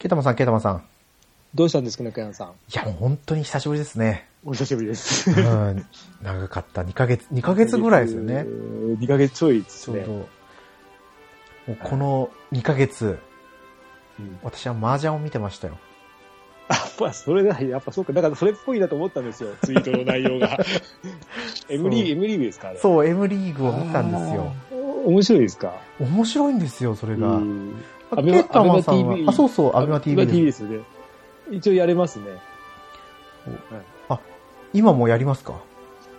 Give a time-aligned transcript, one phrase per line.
[0.00, 0.82] ケタマさん、ケタマさん。
[1.54, 2.48] どうしたんですか、中山さん。
[2.48, 4.30] いや、もう本当に久しぶりですね。
[4.46, 5.30] お久しぶりです。
[5.30, 5.86] うん。
[6.22, 6.80] 長かった。
[6.80, 8.46] 2ヶ月、2ヶ月ぐらいですよね。
[8.98, 10.00] 2ヶ月ちょいですね。
[10.00, 10.12] ちょうど。
[10.14, 10.26] も
[11.68, 13.18] うこの2ヶ月、
[14.18, 15.76] うん私は麻雀を見てましたよ。
[16.70, 20.56] やっぱそれだ、やっぱそうか、だからそれっぽいなと思ったんですよ、ツイートの内容が。
[21.68, 24.54] M リーグ、M リーグですかそう、M リーグを見たんですよ。
[25.06, 25.74] 面白いですか？
[26.00, 27.28] 面白いんですよ、それが。
[27.28, 28.80] マ
[29.26, 30.46] あ、そうそう、アベマ TV アベマ TV で。
[30.46, 30.80] ですすよね。
[31.50, 32.24] 一応やれますね。
[34.72, 35.54] 今もやりますか？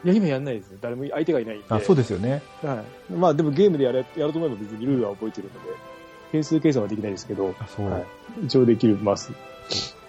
[0.03, 0.77] いや、今やんないですね。
[0.81, 1.65] 誰も相手がいないんで。
[1.69, 2.41] あ、そうですよね。
[2.63, 3.13] はい。
[3.13, 5.59] まあでもゲームでやるやろうと思えば別にルールは覚えてるので、
[6.31, 7.89] 変数計算はできないですけど、あ、そう。
[7.89, 8.05] はい
[8.45, 9.31] 一応できます。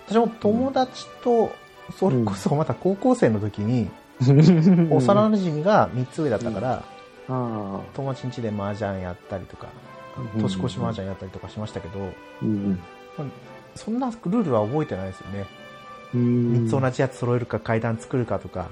[0.09, 1.53] 私も友達と、
[1.99, 3.89] それこそまた高校生の時に、
[4.21, 4.35] 幼
[4.97, 6.83] 幼馴染が3つ上だったから、あ
[7.29, 9.69] 友達ん家で麻雀やったりとか、
[10.35, 12.09] うん年越し麻雀やったりとかしましたけど、あ。
[12.43, 12.79] うん。
[13.75, 15.47] そんなルールは覚えてないですよね。
[16.15, 18.69] うん3つ同じやつ揃えるか階段作るかとか、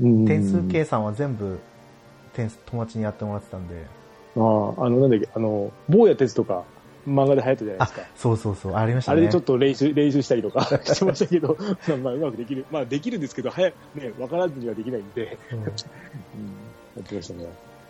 [0.00, 1.58] うん点数計算は全部
[2.32, 3.86] 点数友達にやってもらってたんで、
[4.36, 6.64] ああ、あの、なんだっけ、あの、坊や鉄とか、
[7.06, 9.18] 漫画で流行ったじゃないであすか。、そうそうそう、ありましたね。
[9.18, 11.56] あれでちょっと練習、練習したりとか してましたけど、
[12.02, 12.64] まあ、うまくできる。
[12.70, 15.70] まあ、できるんですけど、早く、ね、わからずにはできないんで、うん うん、や
[17.00, 17.46] ってましたね。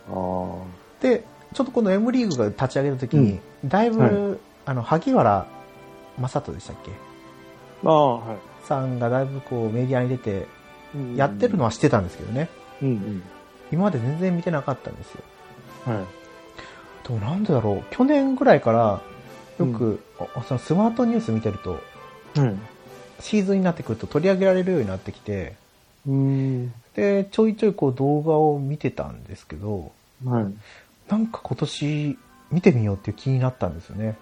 [0.08, 0.62] あ
[1.00, 5.46] で、ちょっとこの M リーグが立ち上げた時に、だいぶ、はいあの、萩原
[6.18, 6.90] 正人でしたっけ？
[7.84, 7.90] あ。
[7.90, 8.38] はい。
[8.66, 10.46] さんがだいぶこうメディアに出て、
[11.16, 12.48] やってるのは知ってたんですけどね。
[12.82, 13.22] うんうん。
[13.72, 15.22] 今まで全然見てなかったんですよ。
[15.84, 16.04] はい。
[17.06, 17.94] でもなんでだろう。
[17.94, 19.02] 去年ぐらいから、
[19.58, 21.78] よく、うあそのスマートニュース見てると、
[22.36, 22.58] うん。
[23.20, 25.56] シーズンになってくると取り上げられるようになってきて、うん。
[26.06, 29.92] で、ちょいちょいこう動画を見てたんですけど、
[30.24, 30.46] はい。
[31.08, 32.18] なんか今年
[32.50, 34.16] 見てみようっていう気になったんですよね。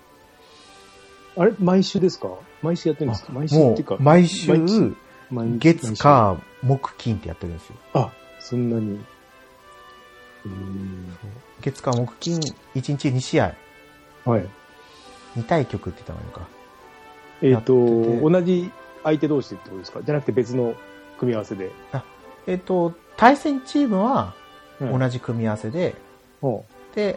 [1.37, 1.53] あれ？
[1.59, 2.29] 毎週ですか？
[2.63, 3.33] 毎週やってるんですか？
[3.33, 3.95] 毎週もっていうか。
[3.97, 4.47] う、毎週、
[5.59, 7.77] 月、火、木、金ってやってるんですよ。
[7.95, 9.01] あ、そんなに。
[10.45, 11.17] うん。
[11.61, 13.55] 月、火、木、金、1日2試合、
[14.25, 14.47] はい。
[15.37, 16.47] 2対局って言ったのか。
[17.41, 18.71] えっ、とやってて同じ
[19.03, 20.03] 相手同士ってことですか？
[20.03, 20.75] じゃなくて別の
[21.23, 21.71] 組み合わせで。
[22.49, 24.35] えっ、と、対戦チームは
[24.81, 25.95] うん同じ組み合わせで、
[26.41, 26.65] ほ
[26.97, 27.17] で、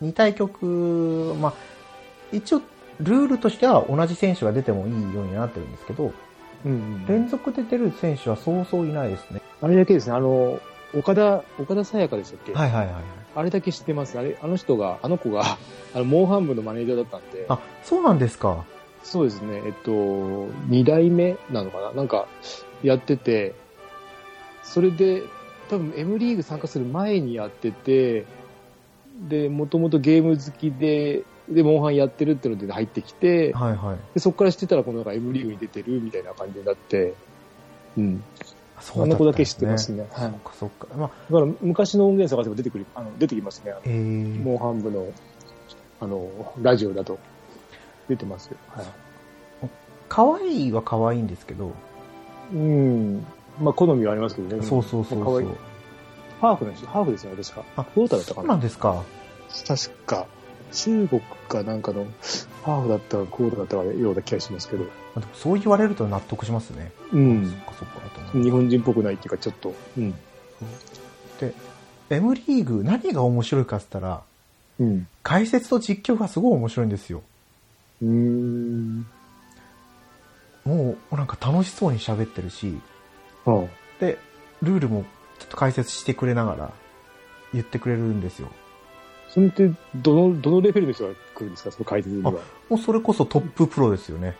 [0.00, 1.54] 2対局、まあ、
[2.30, 2.62] 一応、
[3.00, 6.12] ルールとしては同じ選手が出てもいいようになってるんですけど、う。
[6.64, 7.06] うん、うん。
[7.06, 9.42] 連続で出る選手はそうそういないですね。
[9.60, 10.60] あれだけですね、あの、
[10.96, 12.52] 岡田、岡田沙也加でしたっけ？
[12.52, 13.02] はいはいはいはい。
[13.34, 14.16] あれだけ知ってます。
[14.16, 15.42] あれ、あの人が、あの子が、
[15.94, 18.64] あの、モンハン部のマネージャーだったんで、あ、そうなんですか。
[19.02, 19.90] そうですね、えっと、
[20.68, 21.92] 二代目なのかな？
[21.92, 22.26] なんか、
[22.82, 23.54] やってて、
[24.62, 25.22] それで、
[25.68, 28.24] 多分 M リーグ参加する前にやってて、
[29.28, 33.98] で、もともとゲーム好きで、で、モンハンやってるっていうので入ってきて、はいはい。
[34.14, 37.14] でそこから知ってたら、このなんか M リーグに出てるみたいな感じになって、
[37.96, 38.22] うん。
[38.80, 39.78] そあの子だけ知ってまね。
[39.78, 40.06] すね。
[40.12, 40.30] はい。
[40.30, 40.86] そっかそっか。
[40.96, 43.74] まあ、だから昔の音源探せば出てくる、あの、出てきますね。
[43.84, 45.06] えー、モンハン部の、
[46.00, 47.18] あの、ラジオだと
[48.08, 48.56] 出てますよ。
[48.68, 48.86] はい。
[50.08, 51.72] 可愛いは可愛いんですけど、
[52.52, 53.26] うん。
[53.60, 54.62] まあ、好みはありますけどね。
[54.64, 55.56] そうそうそうそう。
[56.40, 57.64] ハーフなんですハーフですよね、確か。
[57.76, 59.02] あ、クォーターだったそうかななんですか。
[59.66, 60.26] 確か。
[60.72, 62.06] 中国かなんかの
[62.62, 64.84] ハーフだったかクォーターだったかような気がしますけど。
[65.16, 66.92] あでもそう言われると納得しますね。
[67.10, 67.50] そっうん。
[67.66, 68.44] かそっかと思う。
[68.44, 69.74] 日本人っぽくないっていうか、ちょっと。
[69.98, 70.14] うん。
[71.40, 71.52] で、
[72.10, 74.22] M リーグ何が面白いかって言ったら、
[74.78, 75.06] うん。
[75.22, 77.22] 解説と実況がすごい面白いんですよ。
[78.00, 79.06] うーん。
[80.64, 82.80] もうなんか楽しそうに喋ってるし、
[83.46, 83.64] あ
[83.98, 84.18] で、
[84.62, 85.04] ルールも
[85.38, 86.72] ちょっと解説してくれながら
[87.52, 88.48] 言ってくれるんですよ。
[89.28, 91.70] それって、どの、どのレベルの人が来るんですか？
[91.70, 92.32] その解説には。
[92.32, 92.40] も
[92.70, 94.36] うそれこそトッププロですよね。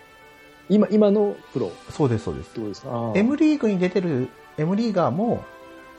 [0.68, 1.68] 今、今のプロ？
[1.68, 2.56] っそうですそうですて。
[2.56, 5.44] ことですか？M リーグに出てる M リーガーも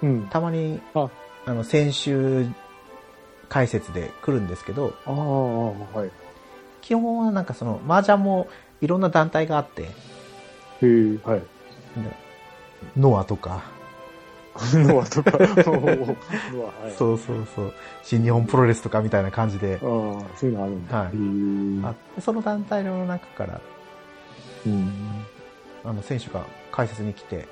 [0.02, 0.28] うん。
[0.30, 1.10] たまにあ
[1.46, 2.46] あの選手
[3.50, 6.12] 解説で来るんですけど、ああ、はい。
[6.82, 8.48] 基本はなんかその麻雀も
[8.82, 9.88] いろんな団体があって、へ
[10.84, 11.44] え、はい。
[12.98, 13.64] ノアとか、
[14.74, 15.46] ノアとか、 ノ
[16.82, 16.94] ア、はい。
[16.98, 17.74] そうそうそう、
[18.04, 19.80] 新日本プロレスとかみたいな感じで、ああ、
[20.36, 20.98] そういうのあるんだ。
[20.98, 21.08] はい
[21.88, 23.62] あってその団体の中から
[24.66, 24.92] うん。
[25.84, 27.48] あの選手が解説に来て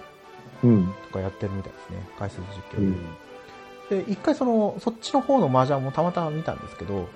[0.64, 0.94] うん。
[1.08, 2.42] とかやってるみたいですね、解説
[2.74, 2.88] 実況
[3.90, 3.98] うで。
[3.98, 4.06] ん。
[4.06, 7.08] で、一回その、そっちの方の麻雀もたまたま見たんですけど、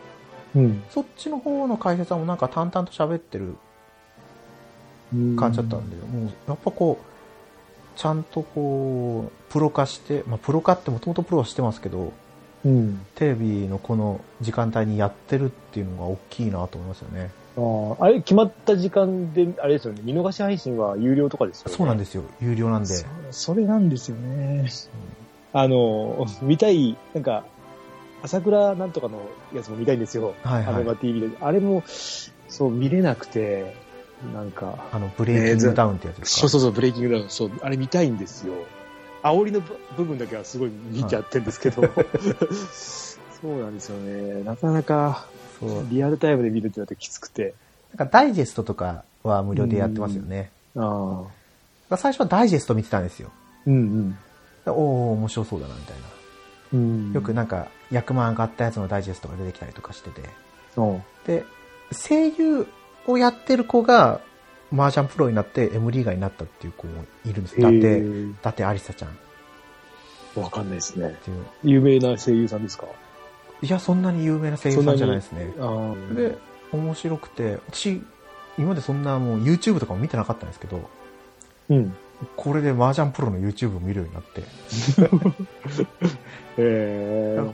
[0.55, 0.83] うん。
[0.89, 3.55] そっちの方の解説はもうなんか淡々と喋ってる
[5.37, 12.11] 感じだったんで、もうやっぱこう、ちゃんとこう、プロ化して、まあプロ化ってもともとプロはしてますけど、
[12.65, 13.05] うん。
[13.15, 17.29] テレビのこの時間帯にやってるっていうのが大きいなと思いますよね。
[17.55, 21.71] あーあれ、決まった時間で、あれですよね、見逃し配信は有料とかですよね。
[21.71, 22.23] でそうなんですよ。
[22.41, 22.87] 有料なんで。
[22.87, 24.65] そそれなんですよね。
[25.51, 27.45] あの、見たい、なんか、
[28.23, 29.19] 朝倉なんとかの
[29.53, 30.33] やつも見たいんですよ。
[30.43, 31.37] はいはいアベマ TV で。
[31.41, 31.83] あれも、
[32.47, 33.75] そう、見れなくて、
[34.33, 38.53] なんか、あの、ブレイキングダウンってやつですか、そうそうそう、ブレイキングダウン、そう、あれ見たいんですよ。
[39.23, 41.81] 煽りの部部分だけはすごい見ちゃってるんですけど、
[43.41, 44.43] そうなんですよね。
[44.43, 45.27] なかなか。
[45.89, 47.53] リアルタイムで見るってなってきつくて。
[47.95, 50.51] なんかダイジェストとかは無料でやってますよね。
[50.75, 51.23] あ
[51.89, 51.97] あ。
[51.97, 53.31] 最初はダイジェスト見てたんですよ。
[53.65, 54.17] うん
[54.65, 56.01] おお面白そうだな、みたいな。
[56.73, 56.79] うん。
[56.79, 57.13] うん。
[57.13, 60.21] よくなんか、役満上がったやつのダイジェストが出てきたりとかしてて。
[60.75, 61.27] そう。
[61.27, 61.45] で、
[61.91, 62.67] 声優
[63.07, 64.21] をやってる子が、
[64.75, 67.59] 麻雀プロになって M リーガーになったっていう子もいるんです。
[67.61, 68.03] だって、
[68.41, 69.11] だってありさちゃんっ
[70.35, 71.15] わかんないですね。
[71.23, 71.45] ていう。
[71.63, 72.87] 有名な声優さんですか？
[73.61, 75.53] いや、そんなに有名な声優さんじゃないですね。
[76.15, 76.37] で、
[76.71, 78.01] 面白くて、私、
[78.57, 80.81] 今までそんなもう YouTube とかも見てなかったんですけど、
[81.69, 81.95] うん。
[82.35, 84.43] これで麻雀プロの YouTube を見るようになって、
[86.57, 87.53] えー。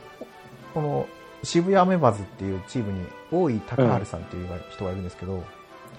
[0.73, 1.07] この
[1.43, 5.43] 渋谷アメバズっていうチームに大井隆治さんっていう人がいるんですけど、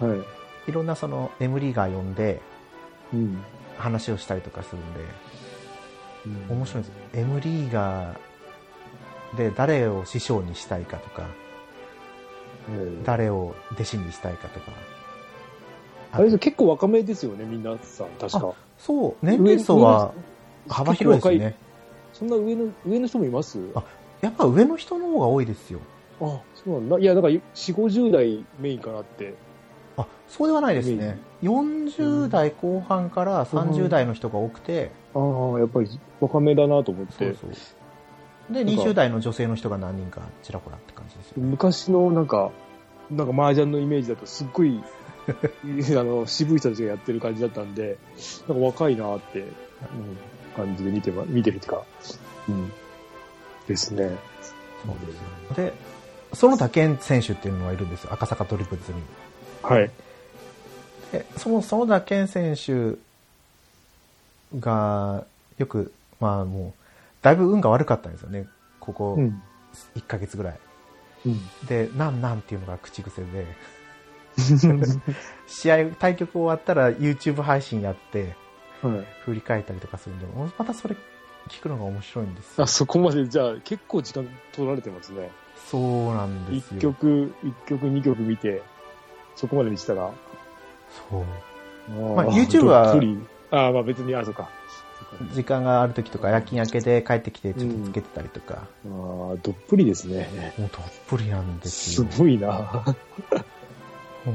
[0.01, 0.71] はい。
[0.71, 2.41] いろんなその M リーガー呼んで
[3.13, 3.43] うん。
[3.79, 5.01] 話をしたりとかするんで、
[6.51, 7.03] うん面白いんですよ。
[7.15, 11.23] M リーガーで誰を師匠にしたいかとか、
[12.69, 14.67] うん誰を弟子にしたいかとか。
[16.13, 18.53] あれ結構若めですよね、みんなさん、確か。
[18.77, 20.13] そう、年齢層は
[20.69, 21.57] 幅広いですね。
[22.13, 23.59] そんな上の、上の人もいます？
[23.75, 23.83] あ
[24.21, 25.81] やっぱ上の人の方が多いですよ。
[26.21, 26.99] あ、そうなんだ。
[26.99, 29.35] いや、だから、4、50代メインかなって。
[29.97, 31.19] あ、そうではないですね。
[31.43, 35.89] 40代後半から30代の人が多くて、ああ、やっぱり
[36.21, 37.13] 若めだなと思って。
[37.13, 37.51] そうそう。
[38.53, 41.35] で、なんか20代の女性の人が何人かちらほらって感じですよ。
[41.39, 42.51] 昔のなんか、
[43.11, 44.83] なんか麻雀のイメージだとすっごい、
[45.99, 47.99] あの、渋い人たちがやってる感じだったんで、
[48.49, 49.47] なんか若いなって、うん、
[50.57, 51.85] 感じで見てま、見てるっていうか、
[52.49, 52.73] うん。
[53.71, 54.11] ですね。
[55.55, 55.73] で、
[56.33, 58.13] 園田健選手っていうのがいるんですよ。
[58.13, 59.01] 赤坂トリプルズに。
[59.63, 59.91] はい。
[61.13, 62.99] で、その園田健選手
[64.59, 65.25] が、
[65.59, 66.83] よく、まあもう、
[67.23, 68.47] だいぶ運が悪かったんですよね。
[68.81, 69.41] ここうん。
[69.95, 70.59] 1ヶ月ぐらい。
[71.27, 71.67] うん。
[71.67, 73.47] で、なんなんっていうのが口癖で、
[75.47, 78.35] 試合、対局終わったら YouTube 配信やって、
[78.83, 79.07] はい。
[79.25, 80.27] 振り返ったりとかするんで、
[80.59, 80.97] またそれ
[81.51, 82.67] 聞くのが面白いんですよあ、。
[82.67, 85.31] そこまで、じゃあ、結構時間取られてますね。
[85.71, 86.93] そうなんです一よ。
[86.93, 88.63] 曲、一曲、二曲見て、
[89.37, 90.11] そこまで見てたら。
[91.11, 91.23] そう。
[91.91, 92.93] あまあ YouTube は
[93.51, 94.49] ああ、まあ別に、あ、そうか。
[95.11, 100.53] そうか時間がある時とか夜勤明けで帰ってきてちょっとつけてたりとか、ああ、どっぷりですね。
[100.59, 102.09] もうどっぷりなんですすよ。
[102.19, 102.55] ごいな。
[104.25, 104.35] 本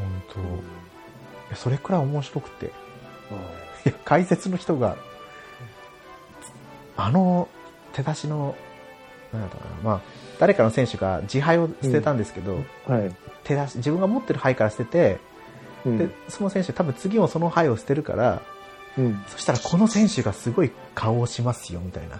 [1.50, 1.56] 当。
[1.56, 2.65] それくらい面白くて。
[2.65, 2.69] い
[3.89, 4.97] や、解説の人が、
[6.97, 7.47] あの
[7.94, 8.56] 手出しの、
[9.31, 10.01] なんだったかな、まあ、
[10.39, 13.15] 誰かの選手が自敗を捨てたんですけど、はい。
[13.44, 15.19] 手出し、自分が持ってる牌から捨てて、
[15.86, 18.42] うんで、その選手多分次もその牌を捨てるから、
[18.97, 22.19] うんそしたらこの選手がすごい顔をしますよ、みたいな。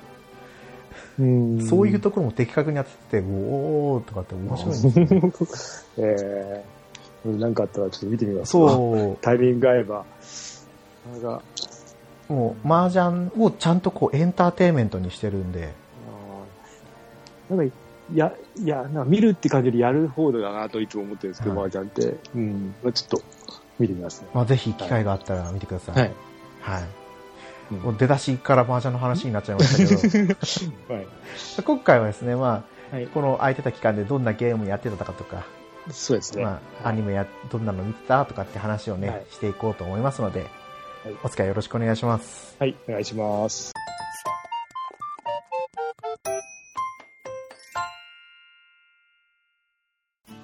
[1.20, 6.16] うんそういうところも的確にやってて、おーとかって面白いんですよ、ね。
[6.16, 6.76] ええ
[7.26, 8.50] なんかあったらちょっと見てみます。
[8.50, 8.52] う。
[8.52, 10.06] そタイミング合えば。
[11.12, 11.42] なんか、う。
[12.30, 15.74] もう、麻雀をちゃんとこうエンターテインメントにしてるんで、
[17.50, 17.72] なんか、い
[18.18, 22.18] や、いや、なんか見るって感じよりやる方だなといつも思ってるんですけど、はい麻雀って。
[22.36, 22.76] うん。
[22.84, 23.22] まあちょっと、
[23.80, 24.28] 見てみますね。
[24.34, 25.96] まあ、ぜひ機会があったら見てください。
[25.96, 26.12] はい。
[26.62, 26.84] はい。
[26.84, 26.88] うん
[27.80, 30.36] もう出だしから麻雀の話になっちゃいましたけど、
[30.94, 31.08] はい。
[31.64, 33.08] 今回はですね、まあ、はい。
[33.08, 35.46] この空いてた期間でどんなゲームやってたかとか、
[35.90, 36.44] そうですね。
[36.44, 40.46] まあ、アニメや、どんなの見てたとかって話をね、はいしていこうと思いますので、
[41.06, 42.56] はいお付き合いよろしくお願いします。
[42.60, 43.72] はい、お願いします。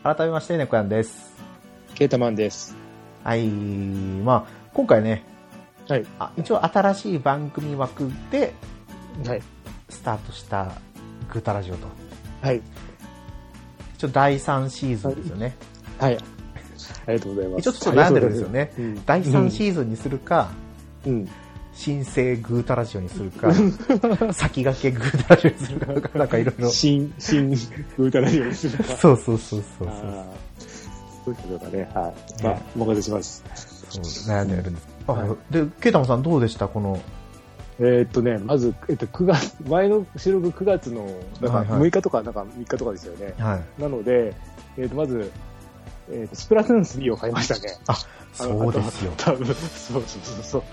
[0.04, 1.34] 改めまして、ネコヤンです。
[1.96, 2.78] ケータマンです。
[3.24, 5.24] はい、まあ、今回ね、
[5.88, 6.06] はい。
[6.20, 8.54] あ一応新しい番組枠で
[9.26, 9.42] はい。
[9.90, 10.74] スタートした
[11.34, 11.88] グータラジオと。
[12.44, 12.62] はい。
[13.96, 15.56] 一応第3シーズンですよね。
[15.98, 16.20] はい。
[17.08, 17.64] ありがとうございます。
[17.64, 18.74] ちょっと悩んでるんですよね。
[18.78, 20.52] うん第3シーズンにするか、
[21.06, 21.30] うん。
[21.74, 23.52] 新生グータラジオにするか、
[24.34, 26.68] 先駆けグータラジオにするかなんかいろいろ。
[26.68, 28.94] そ新、新、グータラジオにするか。
[28.94, 29.88] うそうそうそうそう。
[29.88, 30.52] あー
[31.24, 31.90] そういうことだね。
[31.94, 32.44] はい。
[32.44, 33.44] ねまあ、お任せします。
[33.90, 34.04] そう
[34.36, 34.88] 悩んでるんです。
[35.08, 36.68] あで、ケイタマさんどうでした？
[36.68, 37.00] この、
[37.80, 41.06] えーっとね、まず、えっと、9月、前の収録9月の、
[41.40, 43.34] なんかはいはい6日とか、なんか3日とかですよね。
[43.38, 43.82] はい。
[43.82, 44.34] なので、
[44.78, 45.32] えーっと、まず、
[46.10, 47.78] えーっと、スプラトゥーン3を買いましたね。
[47.88, 47.98] あ
[48.46, 49.14] のそうですよ。
[49.18, 50.64] 多分、そうそうそうそう。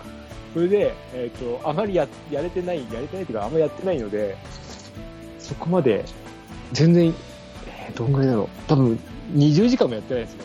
[0.55, 4.37] それで、えっ、と、あまりや、やれてない、やれてないというか、あんまりやってないので、
[5.39, 6.05] そこまで、
[6.73, 7.15] 全然、
[7.67, 8.49] えー、どんぐらいだろう。
[8.67, 8.99] 多分、
[9.35, 10.41] 20時間もやってないですね、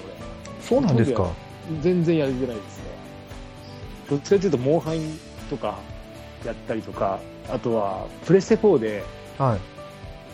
[0.62, 1.24] そうなんですか。
[1.24, 1.82] 俺。
[1.82, 2.84] 全然やれてないですね。
[4.10, 5.02] どっちかというと、モンハイ
[5.50, 5.80] とか、
[6.46, 9.04] やったりとか、あとは、プレステ4で、
[9.38, 9.60] はい。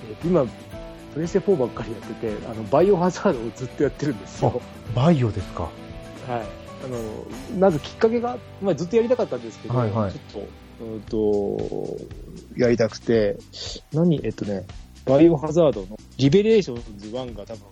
[0.09, 0.45] えー今、
[1.13, 4.61] プレステ4ばっかりやってて、あの、バイオハザードをずっとやってるんですよ。
[4.95, 5.63] バイオですか。
[5.63, 5.71] はい。
[6.85, 11.97] あの、まずきっかけが、まあ、ずっとやりたかったんですけど、はいはいちょっと、うんと、
[12.57, 13.37] やりたくて、
[13.93, 14.65] 何、えっとね、
[15.05, 17.63] バイオハザードのリベレーションズ1が多分、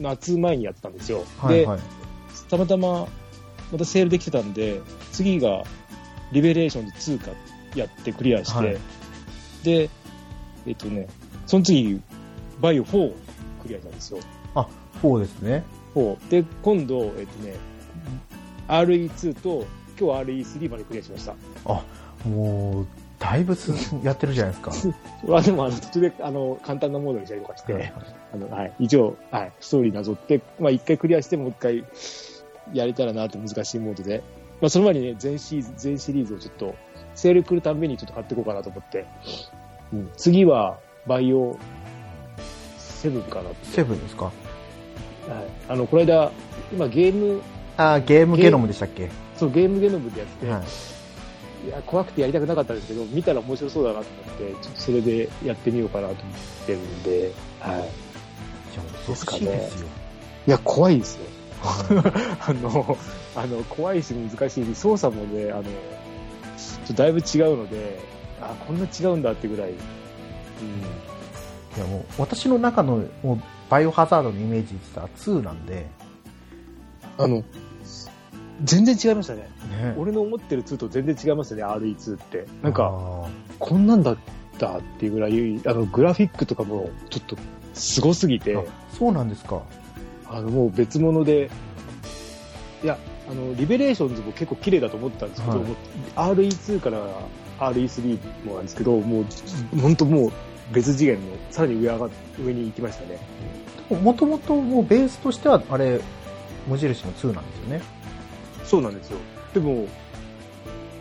[0.00, 1.24] 夏前にやってたんですよ。
[1.38, 1.78] はいはい。
[1.78, 1.84] で、
[2.50, 3.06] たまたま、
[3.72, 4.80] またセールできてたんで、
[5.12, 5.64] 次が、
[6.32, 7.30] リベレーションズ2か
[7.74, 8.76] やってクリアして、はい
[9.64, 9.88] で、
[10.66, 11.08] えっとね、
[11.46, 12.00] その次、
[12.64, 13.12] バイオ4
[13.60, 14.18] クリアしたんですよ。
[14.54, 14.66] あ、
[15.02, 15.64] 4ですね。
[15.94, 16.30] 4。
[16.30, 17.56] で、今度、えっとね、
[18.68, 19.66] RE2 と、
[20.00, 21.34] 今日 RE3 までクリアしました。
[22.26, 22.86] もう、
[23.18, 23.70] だいぶす
[24.02, 24.96] やってるじゃないですか。
[25.28, 27.92] まあでも、あの、途中で、あの、簡単なモードにしたりとかして、はい
[28.32, 31.84] あの、はい、一応、はい、ストーリーなぞって、まあ一回クリアしてもう一回
[32.72, 34.22] やれたらなって難しいモードで、
[34.62, 36.74] まあその前にね、全シーズン、全シリーズをちょっと、
[37.14, 39.04] セール来るたんびにちょっと買っていこうかなと思って、
[39.92, 41.58] うん、次は、バイオ
[43.10, 43.66] 7かなって。
[43.66, 44.24] セブンですか？
[44.26, 44.32] はい。
[45.68, 46.30] あの、この間、
[46.72, 47.40] 今ゲーム、
[47.76, 49.10] あ、ゲームゲノムでしたっけ？
[49.36, 50.62] そう、ゲームゲノムでやってて、はい。
[51.66, 57.78] いや、怖くてやりたくなかったんですけど、見たら面白そうだなと思って、ちょっとそれでやってみようかなと思ってるんで、はい。
[57.78, 57.86] いや、
[59.06, 59.88] 恐ろですよ。
[60.46, 61.24] いや、怖いですよ。
[61.62, 62.98] は あの、
[63.34, 67.98] あの、怖いし難しいし、操作もね、あの、ちょだいぶ違うので、
[68.42, 69.70] あ、こんな違うんだってぐらい。
[69.70, 69.76] うん。
[71.76, 73.38] いいや、もう、私の中の、もう、
[73.70, 75.86] バイオハザードのイメージってさ、2なんで、
[77.18, 77.42] あの、
[78.62, 79.48] 全然違いましたね。
[79.70, 79.94] ね。
[79.98, 82.46] 俺の思ってる2と全然違いますよね、RE2 って。
[82.62, 83.28] なんあか、ー
[83.58, 84.16] こんなんだっ
[84.58, 87.36] たっていうぐらい、あの、グラフィックとかも、ちょっと、
[87.74, 88.62] すごすぎて、あ
[88.96, 89.62] そうなんですか。
[90.28, 91.50] あの、もう別物で、
[92.82, 95.76] いや、あの、リベレーションズも結構綺麗だと思ったんですけど、はいもう
[96.16, 96.98] RE2 から
[97.58, 100.32] RE3 もなんですけど、もう、本当もう
[100.72, 102.10] 別次元の、さらに上上が
[102.42, 103.18] 上に行きましたね。
[104.00, 106.00] もともともうベースとしては、あれ、
[106.66, 107.82] 無印の2なんですよね。
[108.64, 109.18] そうなんですよ。
[109.52, 109.86] でも、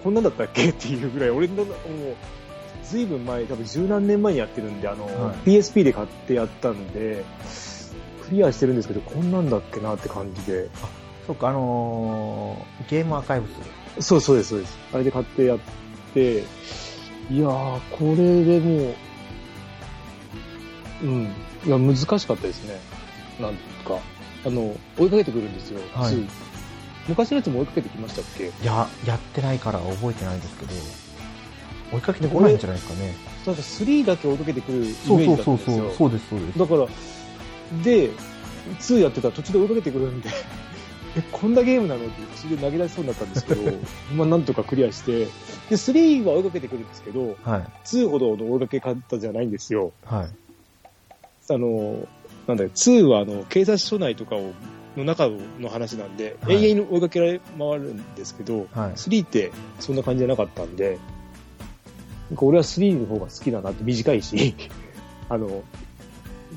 [0.04, 0.70] こんなんだったっけ？
[0.70, 1.68] っていうぐらい、俺の、もう、
[2.84, 7.24] ずいぶん前、多分十何年前にやってるんで、あの、はい PSP で買ってやったんで、
[8.28, 10.68] クリアしてるんですけど、こんなんだっけなって感じで。
[11.26, 13.48] そうか、あのーゲームアーカイブ
[14.02, 14.06] ス。
[14.06, 14.78] そうそうです、そうです。
[14.94, 15.60] あれで買ってやっ
[16.14, 16.40] て、
[17.32, 18.94] いやー、これでもう、
[21.04, 21.24] うん。
[21.66, 22.80] いや、難しかったですね。
[23.40, 23.54] なん
[23.86, 24.00] か。
[24.46, 25.80] あの、追いかけてくるんですよ。
[25.94, 26.28] はい2
[27.10, 28.46] 昔のやつも追いかけてきましたっけ？
[28.46, 30.72] いや、やってないから覚えてないですけど、
[31.94, 33.14] 追いかけてこないんじゃないですかね。
[33.46, 35.76] なんか3だけ追いかけてくるイメージだったんですよ。
[35.78, 36.60] そうそう、そうです、そうです。
[36.60, 36.88] だから、
[37.84, 38.10] で、
[38.80, 40.30] 2やってたら途中で追いかけてくるんで、
[41.18, 43.62] え、こんなゲームなのって途中で投げ出しそうになったんですけど、
[44.16, 45.28] まあなんとかクリアして、で、
[45.72, 47.64] 3は追いかけてくるんですけど、はい。
[47.86, 49.92] 2ほどの追いかけ方じゃないんですよ。
[50.06, 50.28] はい。
[51.50, 52.08] あの、
[52.48, 54.52] なんだよ、2はあの、警察署内とかを、
[54.96, 55.28] の中
[55.60, 58.92] の話なんで、はい永遠に追いかけられ回るんですけど、はい。
[58.94, 61.00] 3ってそんな感じじゃなかったんで、
[62.30, 64.56] なんか俺は3の方が好きだなって短いし、
[65.30, 65.64] あの、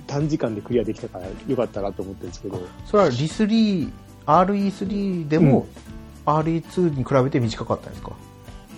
[0.06, 3.90] 短時間でクリアできたからよかったなと思ってるんですけど、それはリ3、
[4.26, 5.66] RE3 でも、
[6.26, 8.12] RE2 に比べて短かったんですか？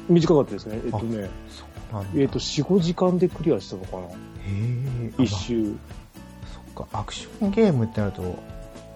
[0.08, 0.80] 短かったですね。
[0.84, 1.64] えっとね、そ。
[2.16, 4.02] えっと、4、5時間でクリアしたのかな？
[4.02, 4.08] へ
[5.18, 5.22] え。
[5.22, 5.64] 一周。
[6.74, 8.22] そっか、アクションゲームってなると、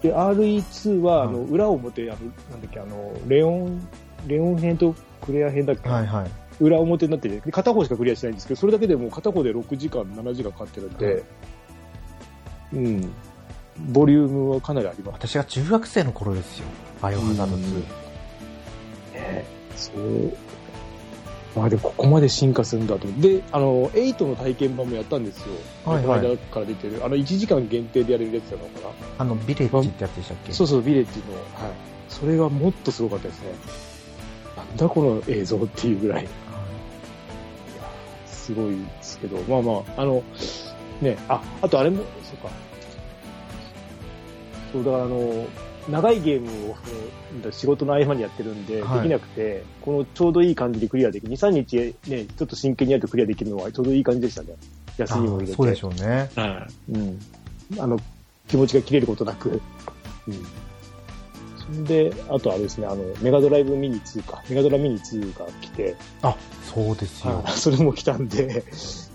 [0.03, 2.21] で、RE2 は、あの、はい裏表、あの、
[2.51, 3.89] なんだっけ、あの、レオン、
[4.27, 6.31] レオン編とクレア編だっけ、はいはい。
[6.61, 11.23] 裏表になってて、で片方しかクリアしてないんですけど、それだけでもう片方で6時間、7時間かかってるんで、はい
[12.75, 13.13] うん。
[13.93, 16.67] ボリュームはかなりあります私が中学生の頃ですよ。
[17.01, 17.81] バイオハザード2。
[19.15, 19.45] ね。
[19.77, 20.33] そう。
[21.55, 23.07] まあでもここまで進化するんだと。
[23.21, 25.55] で、あの、8の体験版もやったんですよ。
[25.85, 27.05] はいはいこの間から出てる。
[27.05, 28.89] あの、1時間限定でやれるやつなのかな。
[29.19, 30.53] あの、ビレッジってやつでしたっけ？
[30.53, 31.35] そうそう、ビレッジの。
[31.35, 31.73] はい。
[32.09, 33.49] それがもっとすごかったですね。
[34.57, 36.17] なんだこの映像っていうぐらい。
[36.19, 36.29] はい
[38.27, 40.21] すごいですけど、まあまあ、あの、
[41.01, 42.51] ね、あ、あとあれも、そうか。
[44.73, 45.47] そう、だからあの、
[45.91, 46.77] 長いゲームを、
[47.43, 51.33] その仕事の合間にやってるんで、はいできなくて、このちょうどいい感じでクリアできる。
[51.33, 54.49] 2、3日ね、ちょっと真剣にやるとクリアできるのはちょうどいい感じでしたね。
[54.99, 55.53] 休みも入れて。
[55.53, 56.31] あそうでしょうね。
[56.37, 56.93] はい。
[56.93, 57.19] うん。
[57.79, 57.99] あの、
[58.49, 59.61] 気持ちが切れることなく。
[60.29, 60.47] うん。
[61.59, 64.43] そんで、あとあれですね、あの、メガドライブミニ2か。
[64.49, 66.37] メガドラミニ2が来て、あ、
[66.73, 67.43] そうですよ。
[67.45, 68.65] はい それも来たんで、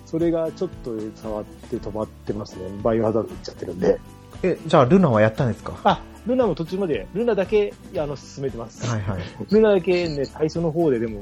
[0.06, 2.62] それがちょっと触って止まってますね。
[2.84, 4.00] バイオハザード行っちゃってるんで。
[4.44, 5.74] え、じゃあルナはやったんですか？
[5.84, 8.86] あ、ルナも途中まで、ルナだけ、あの、進めてます。
[8.86, 9.22] はいはい。
[9.50, 11.22] ルナだけね、最初の方ででも、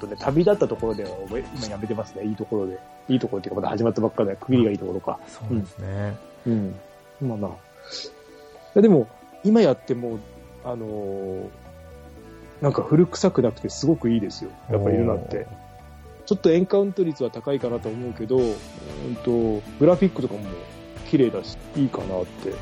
[0.00, 2.24] とね、旅立ったところでは、今やめてますね。
[2.24, 2.78] いいところで。
[3.08, 5.18] いいところっていうか、まだ始まったばっかで、区切りがいいところか。
[5.28, 6.16] そうですね。
[6.46, 6.74] うん。
[7.20, 7.50] まあまあ。
[7.50, 7.54] い
[8.74, 9.08] やでも、
[9.44, 10.18] 今やっても、
[10.64, 11.48] あのー
[12.62, 14.50] なんか古臭くなくてすごくいいですよ。
[14.70, 15.48] やっぱりルナって。
[16.26, 20.40] ちょっとエンカウント率は高いかなと思うけど、うんと、グラフィックとかも
[21.10, 22.52] 綺麗だし、いいかなって。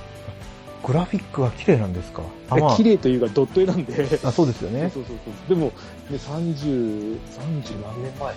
[0.86, 2.22] グラフィックは綺麗なんですか？
[2.48, 4.90] まあ綺麗というかドット絵なんで、あ、そうですよね。
[4.92, 5.48] そうそうそう。
[5.48, 5.72] でも、ね、
[6.16, 8.34] 30、30何年前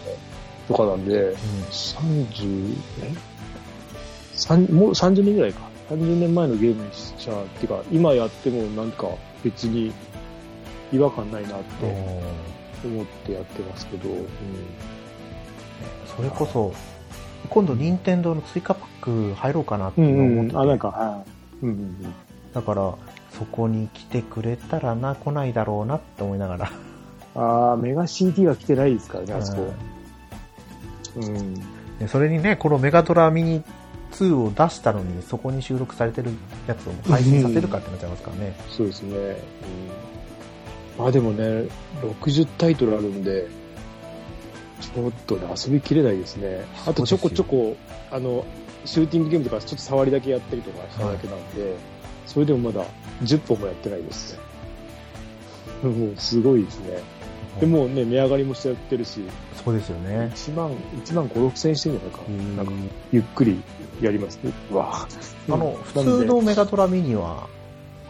[0.67, 1.35] とかなんで、うん
[1.69, 3.12] 30、え？
[4.35, 5.62] 三もう30年ぐらいか。
[5.89, 9.07] 30年前のゲームにしちゃ、っていうか、今やってもなんか
[9.43, 9.91] 別に
[10.91, 11.85] 違和感ないなって
[12.85, 14.25] 思ってやってますけど、うん。
[16.15, 16.73] それこそ、
[17.50, 20.62] 今度任天堂の追加パック入ろうかなってうん思ってて、うん。
[20.62, 21.23] あ、なんか、は
[21.62, 21.65] い。
[21.65, 22.13] うんうんうん。
[22.53, 22.95] だから、
[23.31, 26.72] そこに来てくれたらな、来ないだろうなって思いながら。
[27.36, 29.74] あー、メガ CD が来てないですからね、あそこ。
[31.15, 31.53] うん。
[32.00, 33.63] でそれにね、このメガドラミニ
[34.12, 36.31] 2を出したのに、そこに収録されてる
[36.67, 38.55] やつを配信させるかってなっちゃいますからね。
[38.69, 39.17] そうですね。
[39.17, 39.36] うん。
[41.00, 41.67] まあでもね、
[42.01, 43.48] 60タイトルあるんで、
[44.79, 46.65] ちょっとね、遊びきれないですね。
[46.86, 47.75] あとちょこちょこ、
[48.12, 48.45] あの、
[48.86, 51.75] シューティングゲームとかちょっと触りだけやったりとかしただけなんで、
[52.25, 52.86] それでもまだ
[53.24, 54.39] 10本もやってないです。
[55.84, 57.00] もうすごいですね。
[57.60, 59.22] でもうね、値上がりもしちゃってるし、
[59.63, 60.32] そうですよね。
[60.34, 62.32] 1万、1万5、6千円してるんじゃないか。
[62.58, 62.72] なんか、
[63.12, 63.62] ゆっくり
[64.01, 64.51] やりますね。
[64.72, 65.08] うわ
[65.50, 67.48] あの、普通のメガドラミニは、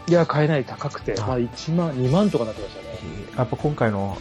[0.07, 1.13] いや、買えない、高くて。
[1.13, 2.87] はいまあ、1万、2万とかなってましたね。
[3.37, 4.17] やっぱ今回の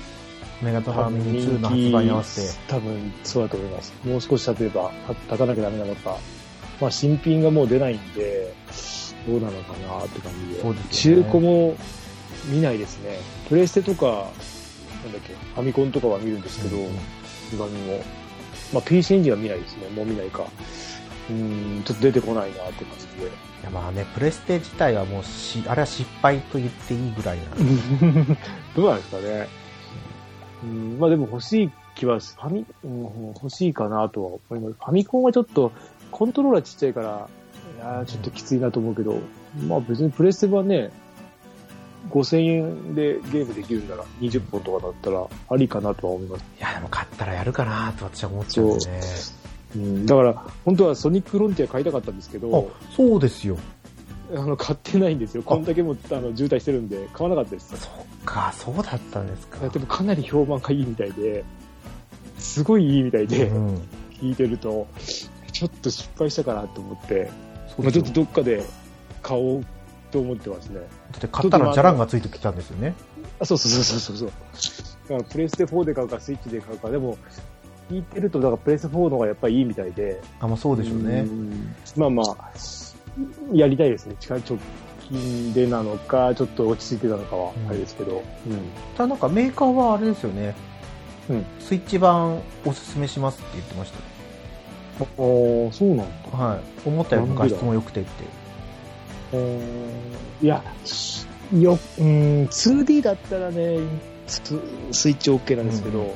[0.61, 3.93] メガドラミニ2の発売に合わせて、多分そうだと思います。
[4.05, 6.19] もう少し経てば、た経たなきゃダメなのか。
[6.81, 8.53] まあ、新品がもう出ないんで、
[9.27, 10.61] どうなのかなって感じで。
[10.61, 11.77] そうでね中古も
[12.47, 13.19] 見ないですね。
[13.49, 14.31] プレステとか、
[15.05, 16.99] なんだっけ、ファミコンとかは見るんですけど、うん
[17.53, 18.03] 今にも。
[18.73, 19.89] まあ、PC エンジンは見ないですね。
[19.91, 20.47] もう見ないか。
[21.31, 23.27] うん、ちょっと出てこないなって感じで。
[23.27, 28.37] いやまあね、プレステ自体はもうし、あれは失敗と言っていいぐらいなんで、
[28.75, 29.49] どうなんですかね。
[30.65, 33.03] うん、まあでも欲しい気は、ファミ、うん、
[33.35, 34.77] 欲しいかなとは思います。
[34.79, 35.73] ファミコンはちょっと、
[36.11, 37.42] コントローラーちっちゃいから、い
[37.83, 39.19] やーちょっときついなと思うけど、
[39.67, 40.91] まあ別にプレステはね、
[42.11, 46.45] 5000円でゲームできるなら20本とかだったらありかなとは思います。
[46.59, 49.01] いやでも買ったらやるかなと私は思っちゃうんでね。
[49.75, 53.57] うん、だから、本当はソニックフロンティア買いたかったんですけど、あ、そうですよ。
[54.35, 55.43] あの、買ってないんですよ。
[55.43, 57.77] こんだけもあの渋滞してるんで、買わなかったです。
[57.77, 57.91] そっ
[58.25, 59.67] か、そうだったんですか。
[59.69, 61.45] でもかなり評判がいいみたいで、
[62.39, 63.77] すごいいいみたいで、うん。
[64.21, 64.87] 聞いてると、
[65.53, 67.31] ちょっと失敗したかなと思って、
[67.79, 68.65] まあちょっとどっかで
[69.23, 69.65] 買おう
[70.11, 70.81] と思ってますね。
[70.81, 72.95] だって買ったらジャランがついてきたんですよね。
[73.41, 74.29] あ、そうそうそうそうそう。
[74.29, 77.17] だからプレステ4で買うか、スイッチで買うか、でも、
[77.91, 80.21] 聞いてると、だからプレステ4の方がやっぱりいいみたいで。
[80.41, 81.23] あ、まあそうでしょうね。
[81.23, 82.51] んまあまあ、
[83.53, 84.17] やりたいですね。
[84.21, 84.59] 近い直
[85.01, 88.23] 近でなのか、ちょっと落ち着いてたのかはうん、あれですけど。
[88.97, 90.55] ただなんかメーカーはあれですよね。
[91.31, 93.93] うんスイッチ版おすすめしますって言ってまし
[95.03, 96.05] ああ、そうなんだ。
[96.31, 96.37] た。
[96.37, 96.61] はい。
[96.89, 98.43] 思ったよりも画質も良くてって。
[100.43, 100.63] いや、
[101.59, 103.79] よ、うん、2D だったらね、
[104.27, 104.43] ス
[104.91, 106.07] スイッチ OK なんですけど、うん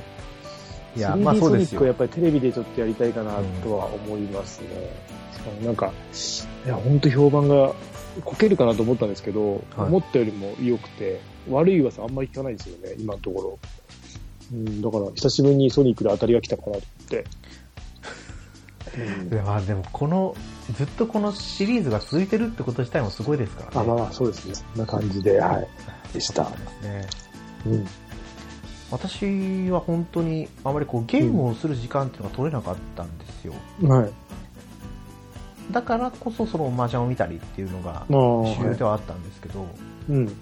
[0.96, 1.92] いや、3D まあそうですソニックはやよ。
[1.92, 4.68] っぱりテレビでちょっとやりたいかなとは思いますね。
[5.32, 5.92] しかもなんか、
[6.64, 7.74] いや、本当評判が、
[8.24, 11.20] こけるかなと思ったんですけど、はい思ったよりも良くて、
[11.50, 13.58] 悪い噂あんまり聞かないんですよね、今のところ。
[14.52, 17.24] うん、だから、久しぶりにソニックで当たりが来たかなと思って。
[19.30, 20.34] うんまあでもこの、
[20.74, 23.72] ずっとこのシリーズが続いてるってこと自体もすごいですからね。
[23.74, 24.54] あ、まあまあ、そうですね。
[24.54, 25.68] そんな感じで、はい。
[26.12, 26.44] でした。
[26.44, 27.06] ですね。
[27.66, 27.86] うん。
[28.90, 33.52] 私は本当にあまりこうゲームをする時間っていうのが取れなかったんですよ。
[33.82, 34.10] はい。
[35.72, 38.20] だからこそその麻雀を見たりっていうのがまあ、
[38.54, 39.66] 主流ではあったんですけど、
[40.08, 40.32] うん。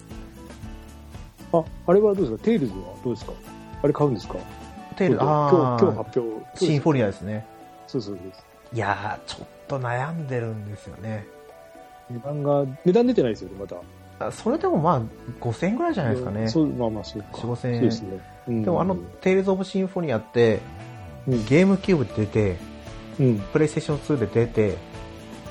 [1.54, 2.44] あ、あれはどうですか？
[2.44, 3.32] テイルズはどうですか？
[3.82, 4.36] あれ買うんですか？
[4.96, 6.58] テール、今日、あ今日あ、発表。
[6.66, 7.46] シンフォニアですね。
[7.86, 8.32] そうそうそう。
[8.74, 11.26] いやー、ちょっと悩んでるんですよね。
[12.10, 13.76] 値段が、値段出てないですよね、また。
[14.26, 15.02] あそれでもまあ、
[15.40, 16.48] 5000円ぐらいじゃないですかね。
[16.48, 17.28] そう、まあまあ、そうか。
[17.32, 18.20] 4 5000円そうですね。
[18.48, 20.60] うんでもあの、テイルズ・オブ・シンフォニアって、
[21.26, 22.56] うんゲームキューブで出て、
[23.18, 23.38] うん。
[23.38, 24.76] プレイステーション2で出て、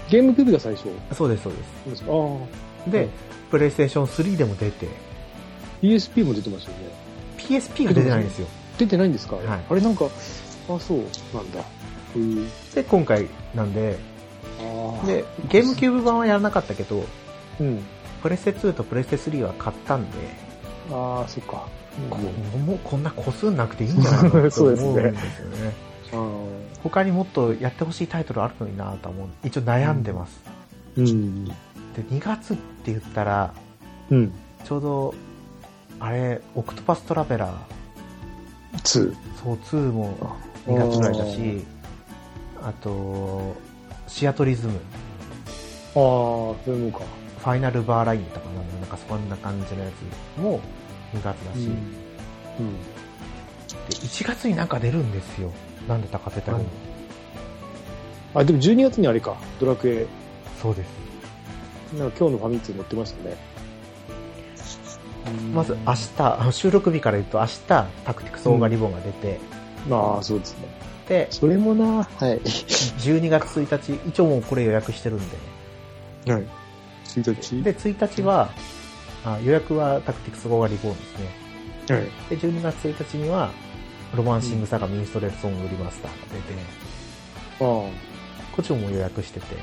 [0.10, 0.90] ゲームキューブが最初。
[1.14, 1.54] そうです、そう
[1.90, 2.04] です。
[2.08, 2.12] あ
[2.88, 2.90] あ。
[2.90, 3.10] で、はい
[3.54, 4.88] プレイステーション3でも出て、
[5.80, 6.78] PSP も出てますよね。
[7.38, 8.48] PSP が出てないんですよ。
[8.80, 10.98] 出てないんですか、はいあれなんか、あ、そう
[11.36, 11.64] なんだ。
[12.74, 13.98] で、今回なんで。
[15.06, 17.04] で、ゲームキューブ版はやらなかったけど、
[17.60, 17.84] うん。
[18.22, 20.18] プレステ2とプレステ3は買ったんで、
[20.92, 21.68] ああ、そっか。
[22.10, 25.74] こもうこんな個数なくていいんじゃないかなと思うんですよね。
[26.14, 26.36] あ
[26.84, 29.28] 他にもっとやってほしいタイトルあるのになとは思う。
[29.44, 30.42] 一応悩んでます。
[30.98, 31.46] ーうん。
[31.46, 31.54] で、
[32.12, 33.54] 2月って言ったら、
[34.10, 34.32] うん。
[34.64, 35.14] ちょうど、
[36.00, 39.16] あれ、オクトパストラベラー、2。
[39.44, 40.14] そう、2も
[40.68, 41.66] 2月ぐらいだし、
[42.64, 43.56] あと、
[44.08, 44.80] シアトリズム、ああ、
[45.96, 47.06] そういうのか。
[47.40, 49.92] ファイナルバーラインとかなんだなんかそんな感じのや
[50.38, 50.62] つも
[51.14, 51.68] 2月だし、
[52.60, 52.74] うん。
[53.90, 55.52] で1月になんか出るんですよ。
[55.88, 56.68] なんで高瀬太郎はい
[58.36, 60.08] あ、でも12月にあれか、ドラクエ。
[60.62, 60.88] そうです。
[61.98, 63.36] なんか今日のファミ通載ってましたね。
[65.54, 69.40] まず明日、あ収録日から言うと明日、タクティクスオーガリボンが出て、
[69.88, 70.93] まあ、そうですね。
[71.08, 72.40] で、それもな、はい。
[72.40, 75.20] 12月1日、一応もうこれ予約してるん
[76.26, 76.48] で、はい。
[77.06, 77.62] 1日？
[77.64, 78.50] で、1日は、
[79.26, 81.96] あ予約はタクティクスオーガリボンですね。
[81.96, 82.04] はい。
[82.30, 83.52] で、12月1日には、
[84.16, 86.54] ロマンシングサガミンストレートソングリマスターが出て、
[87.56, 87.90] あこ
[88.62, 89.60] っちももう予約してて、あ。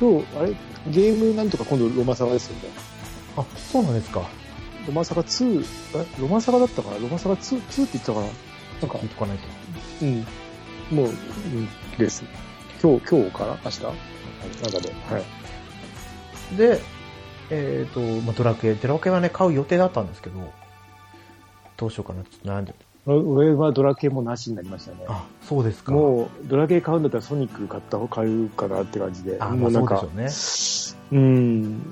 [0.00, 0.54] 今日、あれ？
[0.88, 2.70] ゲームなんとか今度ロマサガですよね。
[3.36, 4.22] あ、そうなんですか。
[4.86, 5.64] ロマサガ2、
[5.96, 6.20] え？
[6.20, 6.98] ロマサガだったかな？
[6.98, 8.26] ロマサガ2、2って言ってたかな？
[8.80, 9.44] なんか聞い、とかないと。
[10.02, 10.26] うん。
[10.96, 12.24] もう、うん、です。
[12.82, 13.82] 今日、今日かな明日？
[13.82, 14.92] なんかで。
[15.14, 15.20] は
[16.52, 16.56] い。
[16.56, 16.80] で、
[17.50, 20.40] えっ、と、まあ、ドラクエ、ドラクエはね、買う予定だったんですけど、
[21.76, 22.86] どうしようかな、ちょっと悩んでて。
[23.06, 25.04] 俺はドラケもなしになりましたね。
[25.08, 25.92] あ、そうですか。
[25.92, 29.36] もう、ドラケ買うんだったらソニック買った方買うかなって感じで。
[29.38, 31.20] あ、もまあ、うなんかそうでしょ、うね。
[31.22, 31.82] うん、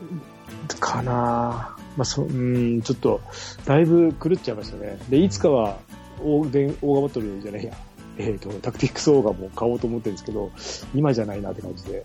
[0.80, 3.20] かなまあ、そ、うん、ちょっと、
[3.64, 4.98] だいぶ狂っちゃいましたね。
[5.08, 5.78] で、いつかは、
[6.20, 7.72] オーガバトルじゃないや。
[8.16, 10.50] えっ、と、タクティックスオーガも買おうと思ってるんですけど、
[10.94, 12.04] 今じゃないなって感じで。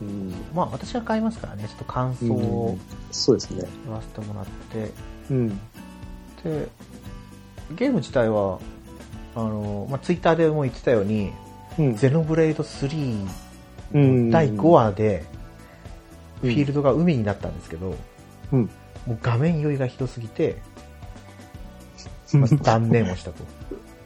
[0.00, 3.64] うん、まあ、私は買いますからね、ちょっと感想うをんそうですね。
[3.84, 4.92] 言わせてもらって、
[5.30, 5.48] うん。
[5.48, 6.68] で、
[7.76, 8.60] ゲーム自体は、
[9.34, 11.32] あの、まあ、ツイッターでも言ってたように、
[11.78, 11.96] うん。
[11.96, 13.26] ゼノブレイド3
[13.94, 15.38] うん第5話で、うん
[16.40, 17.96] フィールドが海になったんですけど、
[18.52, 18.70] うん
[19.06, 20.58] もう画面酔いがひどすぎて、
[22.32, 23.42] まあ断念をしたと。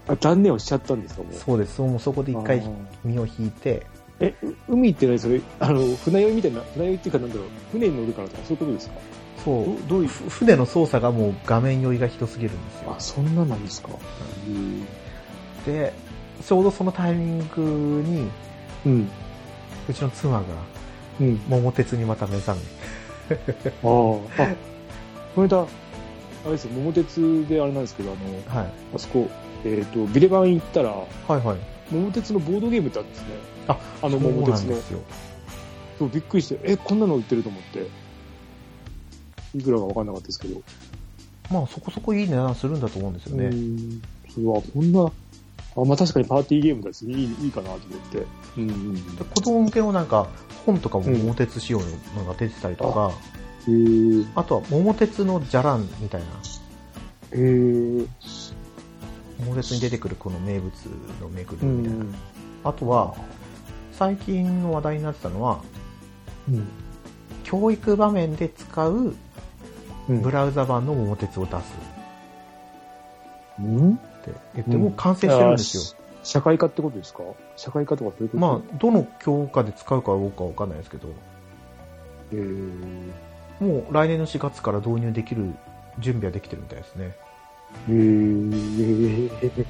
[0.09, 1.35] あ、断念をしちゃったんですか、もう。
[1.35, 1.81] そうです。
[1.81, 2.71] もうそこで一あ回ー
[3.05, 3.87] 身を引いて、
[4.21, 4.35] え、
[4.69, 8.95] う海って何それ、あの、船酔いみたいな、船酔いっていうかなんだろう、船に乗るからとかそういうことですか？
[9.45, 13.01] そう、どどういう、ふ船の操作がもう画面酔いがひどすぎるんですよあ、。
[13.01, 13.89] そんななんですか？
[14.47, 14.85] うん。
[15.67, 15.93] で、
[16.45, 18.29] ちょうどそのタイミングに、
[18.87, 19.09] うん。
[19.89, 20.45] うちの妻が
[21.21, 21.41] うん。
[21.49, 23.37] 桃鉄にまた目覚め、あ
[24.39, 24.43] あ。
[24.45, 24.55] あ、
[25.35, 25.67] この間、
[26.45, 28.15] あれですよ、桃鉄であれなんですけど、あ
[28.51, 28.73] の、はい。
[28.95, 29.29] あそこ、
[29.65, 31.59] えっ、と、ビレバン行ったら、はいはい。
[31.91, 33.27] 桃鉄のボードゲームってあるんですね。
[33.69, 34.83] あ、あの桃鉄のそうなんで。
[34.83, 35.01] すよ。
[35.99, 37.87] そう、びっくりして、え、こんなの売ってると思って。
[39.55, 40.63] いくらかわかんなかったですけど。
[41.51, 43.47] まあそこそこいい値段するんだと思うんですよね。
[43.47, 44.03] うん。
[44.29, 45.13] それは、こんな、
[45.77, 48.27] あ、まあ確かにパーティーゲームだし、いい、いいかなと思って。
[48.57, 49.17] うんうん。
[49.17, 50.29] で子供向けのなんか
[50.67, 51.87] 本とかも桃鉄仕様の
[52.25, 53.13] のが出てたりとか、
[54.35, 56.27] あとは桃鉄のじゃらんみたいな、
[57.33, 58.09] へー。
[59.41, 60.73] 桃鉄に出てくるこの名物
[61.21, 62.05] のめぐるうみたいな。
[62.05, 62.15] ん。
[62.65, 63.15] あとは、
[63.93, 65.61] 最近の話題になってたのは、
[66.49, 66.67] うん。
[67.45, 69.15] 教育場面で使う
[70.09, 70.23] うん。
[70.23, 71.75] ブラウザ版の桃鉄を出す。
[73.59, 73.95] うん？
[73.95, 75.99] って言って、もう完成してるんですよ。
[76.25, 77.23] 社会科ってことですか？
[77.57, 78.41] 社会科とかそういうこと？
[78.41, 81.09] まあ、どの教科で使うかどうかはわかんないですけど、
[82.33, 83.11] えー、
[83.63, 85.55] もう来年の4月から導入できる
[86.01, 87.15] 準備はできてるみたいですね。
[87.89, 89.67] えー、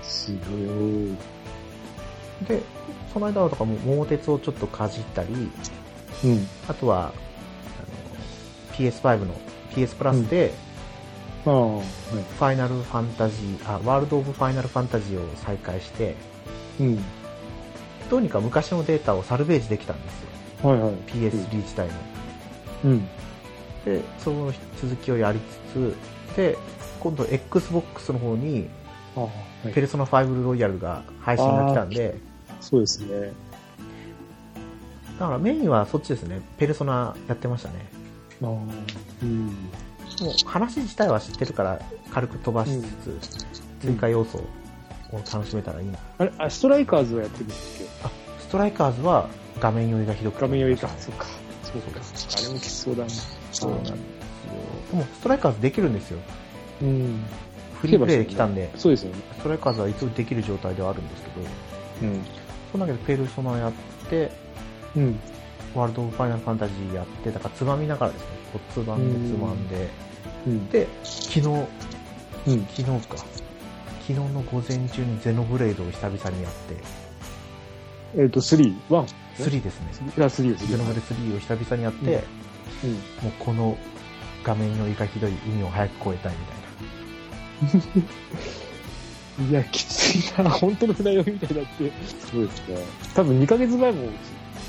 [0.00, 0.56] すご
[2.44, 2.46] い。
[2.46, 2.62] で、
[3.12, 5.32] その間はとかも桃鉄をちょっとかじったり、
[6.24, 6.46] うん。
[6.68, 7.12] あとは、あの
[8.76, 9.34] PS5 の
[9.72, 10.52] PS プラスで、
[11.44, 11.84] ああ、はい。
[11.84, 16.14] ファイナルファンタジー、あ、ワールドオブファイナルファンタジーを再開して、
[16.78, 17.04] うん。
[18.08, 20.20] どうにか昔のデータをサルベージできたんです
[20.62, 20.70] よ。
[20.70, 20.92] はいはい。
[21.06, 21.94] PS3 自体の。
[22.84, 23.08] うん。
[23.84, 25.38] で、その続きをやり
[25.72, 26.56] つつ、で、
[27.00, 28.68] 今度 Xbox の方に、
[29.16, 29.30] ああ、は
[29.74, 32.16] ペルソナ5ロイヤルが配信が来たんで、
[32.60, 33.32] そうですね。
[35.18, 36.40] だからメインはそっちですね。
[36.58, 37.86] ペルソナやってましたね。
[38.42, 38.48] ああ。
[39.22, 39.46] うん。
[39.46, 41.80] もう話自体は知ってるから
[42.12, 43.10] 軽く飛ばしつつ、う
[43.50, 44.38] ん追加要素
[45.12, 45.98] を楽しめたらいいな。
[46.18, 49.28] あれ、あ、ストライカーズはやってるんですっあ、ストライカーズは
[49.60, 50.88] 画面酔いがひどくけ画面よりか。
[50.98, 51.26] そそうか。
[51.80, 52.00] そうか。
[52.38, 53.10] あれもきつそうだな。
[53.52, 53.96] そうなんですよ。
[54.92, 56.18] でもストライカーズできるんですよ。
[56.82, 57.22] うん。
[57.80, 59.22] フリープレイで来たんで、そうですよね。
[59.38, 62.20] ストライカーズはいつもできる状態ではあるんですけど、うん。
[62.72, 63.72] その中でペルソナやっ
[64.08, 64.30] て、
[64.96, 65.18] うん。
[65.74, 69.88] ワールド・オブ・ファイナル・ファンタジーやって、だからつまみながらですね、こうつまんでつまんで、
[70.46, 70.68] うん。
[70.70, 71.66] で、昨日、うん。
[72.70, 73.16] 昨日か。
[74.06, 76.76] 昨日の午前中にゼノブレードを久々にやって、
[78.22, 79.06] えっと、3、1。
[79.38, 80.12] 3ですね。
[80.16, 80.66] いや、3です。
[80.66, 82.24] ゼノブレ3を久々にやって、
[82.84, 82.92] うん。
[82.92, 83.78] もうこの
[84.44, 89.50] 画面のいかひどい海を早く越えたいみたいな。
[89.50, 90.50] いや、きついな。
[90.50, 91.92] 本当の船酔いみたいになって。
[92.30, 92.76] そうですね。
[93.14, 94.08] 多分2ヶ月前も、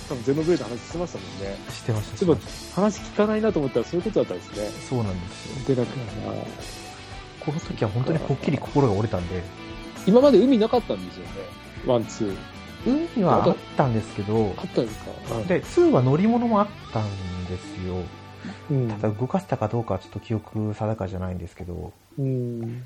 [0.10, 1.58] 多分ゼノブレード話してましたもんね。
[1.69, 2.17] してました。
[2.17, 2.41] ちょっと
[2.73, 4.65] 話聞かないなと思ったらそういうことだったんですね。
[4.65, 5.75] たそうなんですよ。
[5.75, 6.34] で、なんかな。
[7.45, 9.43] この時は本当にぽっきり心が折れたんで、
[10.08, 11.32] 今まで海なかったんですよね。
[11.85, 12.54] One、Two。
[12.85, 15.41] 海はあったんですけどあ、ったんですか？
[15.47, 17.05] で、2は乗り物もあったん
[17.45, 17.95] ですよ。
[18.69, 18.87] うん。
[18.89, 22.83] ただ動かせたかどうかはちょっと記憶定かじゃないんですけど、うん。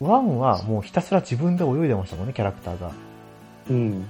[0.00, 0.06] 1
[0.38, 2.92] はもうひたすら自分で泳いでましたもんね、キャラクターが。
[3.70, 4.06] うん。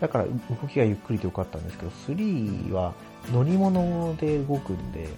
[0.00, 0.30] だから動
[0.68, 2.92] きがゆっくりでよかったんですけど、3は
[3.32, 5.08] 乗り物で動くんで、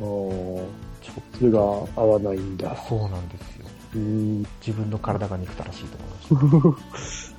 [0.00, 0.66] ちょ
[1.12, 2.88] っそれが合わないんだと。
[2.88, 3.66] そうなんですよ。
[3.94, 4.38] うん。
[4.66, 5.96] 自分の体が憎たらしいと
[6.32, 7.30] 思いまし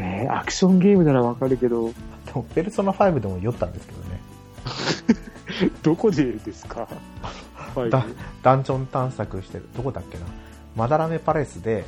[0.00, 1.90] えー、アクションゲームならわかるけど、
[2.26, 2.32] た。
[2.32, 4.20] でも、ペルソナ5でも酔ったんですけどね。
[5.82, 6.86] どこでですか？
[7.76, 7.90] はい。
[7.90, 8.04] だ
[8.42, 9.68] ダンジョン探索してる。
[9.76, 10.24] どこだっけな？
[10.76, 11.84] マダラメパレスで、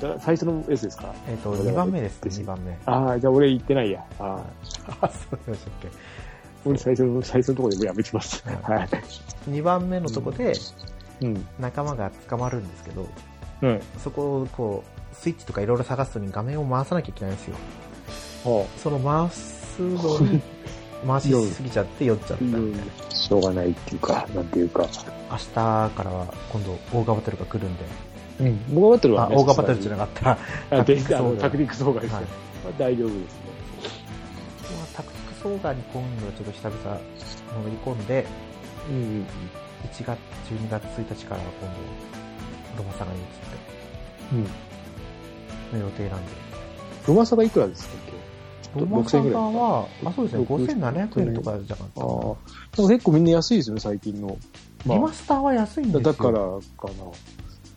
[0.00, 1.12] だ最初のやつですか？
[1.28, 2.78] えっ、と、マダラメ2番目ですね、です2番目。
[2.86, 4.04] ああ、じゃあ俺行ってないや。
[4.18, 4.40] あ
[5.00, 5.88] あ、あ、 そうでしたっけ。
[6.64, 8.42] 俺最初の、最初のところでもうやめてます。
[8.46, 8.88] はいはい。
[9.50, 10.52] 2番目のとこで
[11.20, 11.46] うん。
[11.58, 13.06] 仲間が捕まるんですけど、
[13.62, 13.80] うん。
[14.02, 17.56] そこをこう、スイッチとかいろいろ探すのに画面を回さなきゃいけないんですよ。
[18.44, 20.42] はその回すのに、
[21.06, 22.74] 回しすぎちゃって酔っちゃったたいうん。
[23.10, 24.82] しょうがないっていうか、なんていうか。
[24.82, 24.88] な。
[25.32, 27.84] 明日からは今度、オーガバトルが来るんで、
[28.40, 28.74] うん。
[28.74, 30.36] 僕がバトルはあ、ね、オーガバトルじゃなかったら、あ、
[30.70, 32.16] タクテでィクスオーガタクティクスオーガですね。
[32.16, 32.24] はい
[32.62, 33.26] まあ大丈夫ですね。
[34.76, 38.26] まあタクティクスオーガに今度はちょっと久々乗り込んで、
[38.88, 39.26] うん。
[39.90, 41.68] 1月、12月1日からは今
[42.76, 43.26] 度、ロマサガに移っ
[44.32, 44.71] うん。
[45.72, 46.32] ての予定なんで。
[47.06, 47.94] ロマサがいくらですか
[48.76, 52.00] ロマサ6000ぐガらいは、あ、そうですね、6000 5700円とかじゃなかった。
[52.00, 52.12] かな。
[52.76, 54.38] でも結構みんな安いですよね、最近の。
[54.86, 56.00] まあリマスターは安いんですよ。
[56.00, 56.50] だからかな。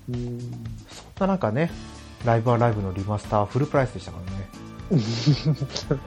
[0.10, 0.39] うん。
[0.39, 1.71] そんな中ね、
[2.23, 4.47] ライブはライブのリマスターはフルプライスでしたからね。
[4.95, 5.99] そう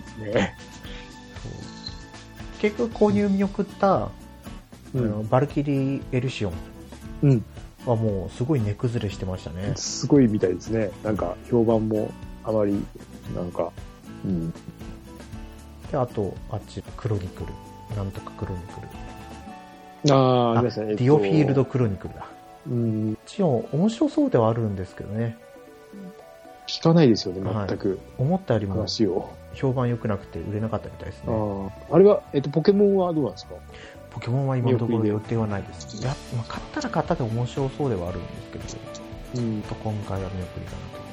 [0.00, 0.56] ですね。
[2.60, 4.10] 結局購入見送った、
[4.94, 6.52] うあのバルキリー・エルシオン
[7.22, 7.44] うん。
[7.86, 9.72] はもうすごい値崩れしてましたね。
[9.76, 10.90] すごいみたいですね。
[11.02, 12.10] なんか、評判も
[12.44, 12.74] あまり、
[13.34, 13.70] なんか、
[14.24, 14.50] うん。
[14.50, 17.96] で、あと、あっち、クロニクル。
[17.96, 18.80] なんとかクロニク
[20.06, 20.14] ル。
[20.14, 20.90] ああ、あありましたね。
[20.90, 21.64] えっとディオフィールド。
[21.64, 22.26] クロニクルだ。
[22.68, 23.18] うん。
[23.26, 25.36] 一応、面白そうではあるんですけどね。
[26.66, 27.98] 聞かないですよね、はい全く。
[28.18, 28.86] 思ったよりも。
[29.54, 31.36] 評判良くなくて売れなかったみたいですあね。
[31.90, 31.94] あ。
[31.96, 33.54] あれは、えっと、ポケモンはどうなんですか？
[34.10, 36.04] ポケモンは今のところ予定はないです。
[36.04, 38.64] や、まあ、買ったら買ったで面白そうではあるんですけど、
[39.36, 41.10] うんと今回は見送りかなと。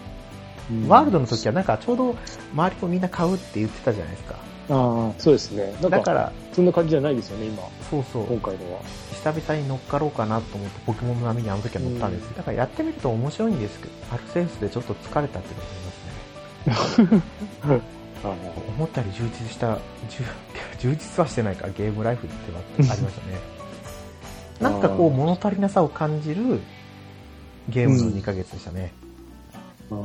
[0.90, 2.16] ワールドの時はなんかちょうど
[2.54, 4.36] 周りもみんな買うって言ってたじゃないですか。
[4.70, 5.74] ああ、そうですね。
[5.82, 7.64] か、だから、そんな感じじゃないですよね、今。
[7.90, 8.82] そうそう、今回のは。
[9.14, 12.36] 久々に乗っかろうかなと思ってポケモンの波にあの時は乗ったんです。
[12.36, 15.70] だからやってみると面白いんですけど、アルセウスでちょっと疲れたっていうのが
[16.66, 17.82] ありますね。
[18.24, 18.36] あ
[18.78, 20.24] 思ったより充実した、充
[20.80, 23.38] 充実はしてないか、ゲームライフってはありましたね。
[24.60, 26.62] なんかこう物足りなさを感じる
[27.70, 28.92] ゲームの2ヶ月でしたね。
[29.92, 30.02] あ、ああ、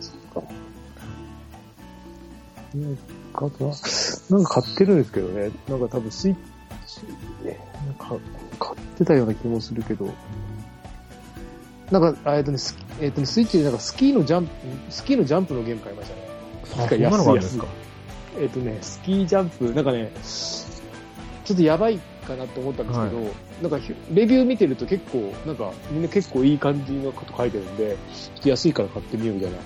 [0.00, 0.50] そっか。
[2.74, 2.96] なん
[3.32, 3.50] か、
[4.30, 5.50] なんか買ってるんですけどね。
[5.68, 6.36] なんか多分スイッ
[6.86, 7.00] チ、
[7.46, 8.16] ね、なんか
[8.58, 10.12] 買ってたような気もするけど。
[11.90, 14.50] なんか、あえっとね、スえっとね、スイッチでなんかスキーのジャンプ、
[14.90, 16.25] スキーのジャンプのゲーム買いましたね。
[16.74, 17.66] あそんなのがあるんですか？
[18.38, 23.20] えっとね、スキージャンプ、なんかね、ちょっとやばいかなと思ったんですけど、
[23.62, 29.58] なんかひレビュー見てると結構、なんかみんな結構いい感じのこと書いてるんで、ちょっと安いから買ってみようみたいな。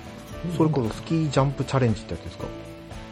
[0.56, 2.44] それこそスキージャンプチャレンジってやつですか？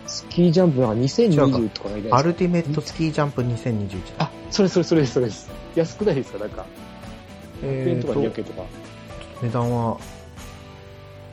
[0.06, 4.24] スキージャンプなんか2020とかないですかアルティメットスキージャンプ2021だ。
[4.26, 5.50] あ、それそれそれそれです。
[5.74, 6.38] 安くないですか？
[6.38, 6.64] なんか。
[7.62, 8.62] 100円とかと200円とか。
[9.42, 9.98] 値段は、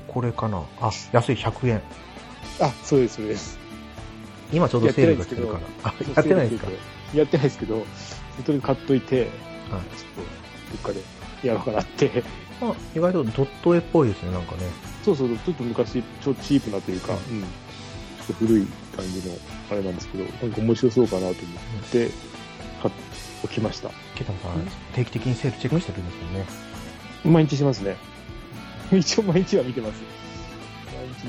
[0.07, 1.81] これかなあ、安い100円。
[2.59, 3.57] あ、そうです、そうです。
[4.53, 5.59] 今ちょうどセールが来てるから。
[5.89, 6.71] あ、やってないですか？
[7.13, 7.85] やってないですけど、
[8.45, 9.27] それ買っといて、はい。
[9.27, 9.31] ちょっ
[9.71, 9.77] と、
[10.89, 10.99] どっか
[11.41, 12.23] でやろうかなって。
[12.61, 14.63] あ、意外とドット絵っぽいですね、なんかね。
[15.03, 17.41] そうそうそう、ちょっと昔、ちょっとチープなというか、うん。
[17.41, 17.47] ちょ
[18.23, 19.35] っと古い感じの、
[19.71, 21.35] あれなんですけど、なんか面白そうかなと思っ
[21.91, 22.09] て、
[22.81, 23.01] 買って
[23.43, 23.89] おきました。
[24.15, 26.45] ケタマさん、定期的にセールチェックしてるんですよね。
[27.25, 27.97] 毎日しますね。
[28.93, 30.14] 一応毎日は見てます。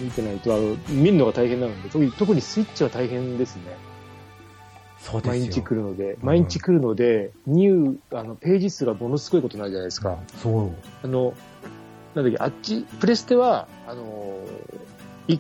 [0.01, 3.63] 見てないと、あの、見るのが大変なので、特に、特にスイッチは大変ですね。
[4.99, 5.41] そうですよ。
[5.41, 10.19] 毎日来るので、毎日来るので、ニュー、あの、ページ数がものすごいことになるじゃないですか。
[10.43, 10.71] そう。
[11.03, 11.35] あの、
[12.15, 14.39] なんだっけ、あっち、プレステは、あの、
[15.29, 15.39] い、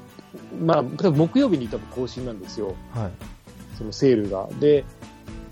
[0.61, 2.75] まあ、多分木曜日に多分更新なんですよ。
[2.92, 3.11] はい。
[3.79, 4.49] そのセールが。
[4.61, 4.85] で、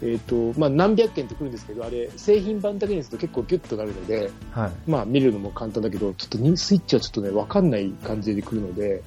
[0.05, 4.91] えっ、と、まあ、何百件って来るんですけど、あれ、製品版だけにすると結構ギュッとなるので、はい。
[4.91, 9.03] まあ、見るのも簡単だけど、ちょっとにスイッチはちょっとね、わかんない感じで来るので、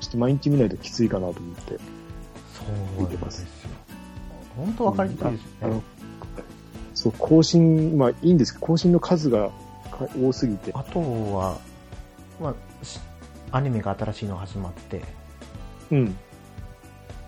[0.00, 1.76] ちょっと毎日見ないときついかなと思って。
[2.54, 2.64] そ
[2.98, 3.70] うなんですよ。
[4.56, 5.82] 本当分かりにくいですよねあの。、
[6.94, 9.50] そう、更新、まあいいんですけど、更新の数が
[9.98, 10.72] か多すぎて。
[10.74, 11.58] あとは、
[12.40, 13.00] まあ、し
[13.50, 15.02] アニメが新しいの始まって、
[15.90, 16.16] うん。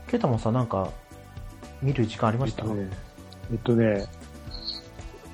[0.07, 0.91] ケタマさんなんか、
[1.83, 2.91] 見る時間ありました、えっとね、
[3.53, 4.07] えっとね、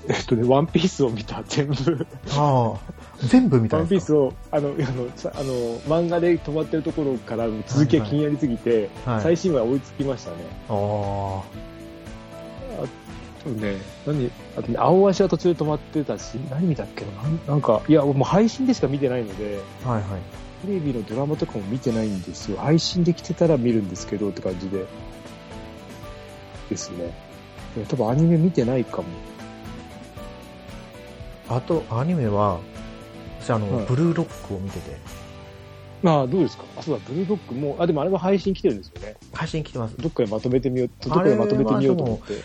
[0.09, 2.07] えっとね、ワンピースを見た、全部。
[2.37, 2.81] ああ、
[3.27, 9.23] 全部見たワンピースを、あの、あの、さあの漫画で止まってるところからの続きが気になりすぎて、はい。
[9.23, 10.37] 最新話追いつきましたね。
[10.69, 11.43] ああ、
[12.85, 12.87] あ
[13.45, 17.11] とね、何、あとね、青足は途中で止まってたし、何見たっけな？
[17.49, 20.03] なんか、いや、もう配信でしか見てないので、はいはい。
[20.67, 22.59] テレビのドラマとかも見てないんですよ。
[22.59, 24.87] 配信できてたら見るんですけどって感じで。
[26.71, 27.26] ですね。
[27.85, 29.05] 多分アニメ見てないかも。
[31.49, 32.59] あと、アニメは、
[33.41, 34.97] 私あの、はいブルーロックを見てて、
[36.03, 36.65] まあ、どうですか？
[36.77, 39.17] あ、そうだ、ブルードッグも、あ、でもあれは配信来てるんですよね。
[39.33, 39.97] 配信来てます。
[39.97, 42.43] どっかでまとめてみよう、どっかでまとめてみようと思って。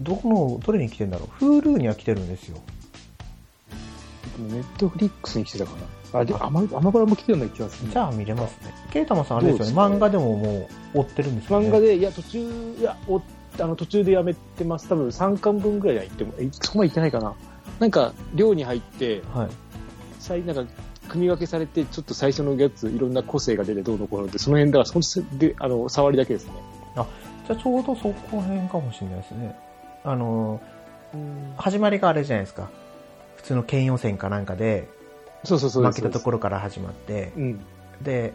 [0.00, 2.58] どこの、どれに来てんだろう ?Hulu には来てるんですよ。
[4.38, 5.72] ネットフリックスに来てたか
[6.12, 6.20] な。
[6.20, 7.90] あ、で、アマ、アマプラも来てるような気がする。
[7.90, 8.72] じゃあ見れますね。
[8.92, 9.94] ケイタマさんあれですよね。
[9.94, 11.68] 漫画でももう追ってるんですよね。
[11.68, 13.20] 漫画で、いや、途中、いや、お、
[13.60, 14.88] あの、途中でやめてます。
[14.88, 17.34] 多分3巻分ぐらいは行っても、え、そこまで行ってないかな。
[17.80, 19.48] なんか、寮に入って、はい。
[20.18, 20.72] 最なんか
[21.08, 26.52] 組み分けされて、ちょっと最初のやつ、いろんな個性が出てどうのこうのって、その辺だから、そので、あの、触りだけですね。
[26.94, 29.56] じゃあちょうどそこら辺かもしれないですね。
[30.04, 30.60] あの、
[31.56, 32.68] 始まりがあれじゃないですか。
[33.36, 34.88] 普通の県予選かなんかで、
[35.44, 35.84] そうそうそう。
[35.84, 37.60] 負けたところから始まって、うん。
[38.02, 38.32] で、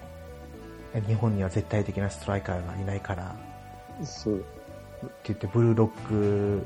[1.08, 3.36] 日本には絶対的なストライカーがいないから、
[4.04, 4.46] そう。
[5.06, 6.66] って言って、ブルーロック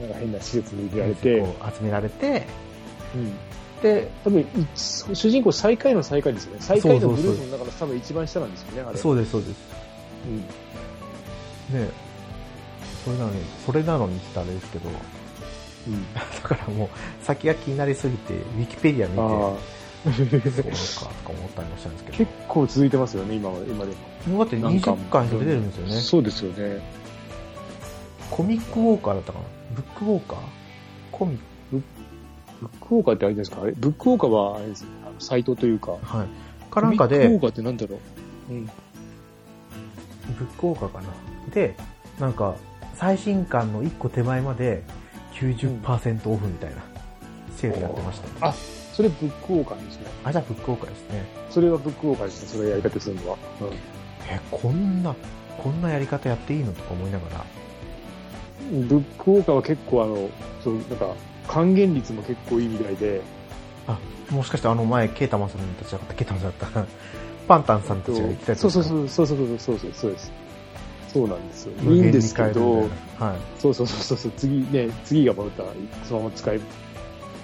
[0.00, 1.46] なんか変な施設に入れられこて、う
[1.78, 2.46] 集められて、
[3.14, 3.32] うん。
[3.82, 6.58] で、多分、い主人公最下位の最下位ですよね。
[6.60, 8.98] 最下位のグループの中の多分一番下なんですよね、あれ。
[8.98, 9.56] そうです、そうです。
[10.26, 11.80] うん。
[11.80, 11.90] ね
[13.04, 14.88] それなのに、それなのにってあれですけど、
[15.88, 16.14] うん。
[16.14, 16.88] だからもう、
[17.24, 19.81] 先が気になりすぎて、ウィキペディア見て。
[20.02, 22.18] そうか、とか思ったりもしたんですけど。
[22.18, 23.92] 結構続いてますよね、今は、今で
[24.26, 24.36] も。
[24.36, 26.00] もうだって20回出るんですよね。
[26.00, 26.80] そうですよね。
[28.30, 29.44] コミックウォーカーだったかな？
[29.74, 30.38] ブックウォーカー？
[31.12, 31.38] コミッ
[31.70, 31.82] ブッ
[32.80, 33.60] クウォーカーってあれですか？
[33.60, 35.96] ブックウォーカーは、あれですあのサイトというか。
[36.02, 36.26] ク、はい。
[36.70, 37.98] かなんかで、ブックウォーカーってなんだろ
[38.50, 38.52] う？
[38.52, 38.66] うん。
[38.66, 38.72] ブ
[40.44, 41.08] ックウォーカーかな？
[41.52, 41.76] で、
[42.18, 42.54] なんか、
[42.94, 44.82] 最新刊の1個手前まで
[45.34, 46.76] 90%オフみたいな、
[47.56, 48.54] セールやってました、ねあ
[48.92, 50.06] それブックウォーカーですね。
[50.24, 51.24] あ、じゃあブックウォーカーですね。
[51.50, 53.38] それはブックウォーカーですね、それやり方するのは。
[54.28, 55.14] え、こんな、
[55.58, 57.44] こんなやり方やっていいのとか思いながら、
[58.72, 58.88] うん。
[58.88, 60.28] ブックウォーカーは結構あの、
[60.62, 61.14] そう、なんか、
[61.48, 63.22] 還元率も結構いいみたいで、
[63.86, 63.98] あ、
[64.30, 66.86] もしかしてあの前、ケータマンさんたちじゃなかった、ケータマンさんだった、
[67.48, 68.84] パンタンさんたちが言ってたやつそうそうう。
[68.84, 70.32] そう、そうそうそう、そうそうそうです。
[71.12, 71.72] そうなんですよ。
[71.92, 72.88] いいんですけど、はい。
[73.58, 75.68] そうそうそうそう、次ね、次が戻ったら、
[76.04, 76.62] そのまま使える。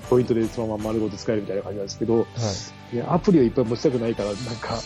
[0.09, 2.25] ポイントでそのまま丸ごと使えるみたいな感じなんですけど、は
[2.93, 2.97] い。
[2.97, 4.79] いやアプリをいっぱい持ちたくないから、なんか、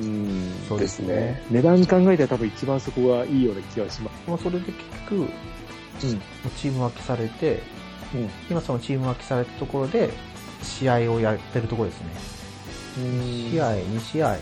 [0.00, 1.42] うーん、そうですねね。
[1.50, 4.14] 値段考えたら多分一番そこがいいような気がします。
[4.28, 4.78] まあ、それで結
[5.10, 5.28] 局、うん。
[6.56, 7.62] チーム分けされて、
[8.14, 8.30] うん。
[8.50, 10.10] 今そのチーム分けされたところで、
[10.62, 12.06] 試合をやってるところですね。
[13.50, 14.36] 試合、2試合、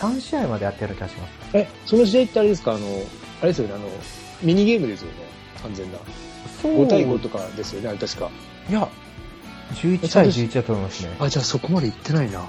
[0.00, 1.30] 3試合までやってる気がします。
[1.54, 2.72] え、その試合ってあれですか？
[2.74, 2.86] あの、
[3.40, 3.88] あれですよね、あの、
[4.42, 5.14] ミニゲームですよね。
[5.62, 5.98] 完全な。
[6.60, 8.30] そう5対5とかですよね、あれ確か。
[8.68, 8.88] いや、
[9.72, 11.16] 11対11だと思いますね。
[11.18, 12.44] あ、じゃあそこまで行ってないな。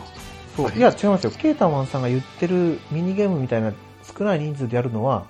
[0.55, 1.31] そういや、違いますよ。
[1.31, 3.73] ケータマンさんが言ってるミニゲームみたいな
[4.17, 5.25] 少ない人数でやるのは、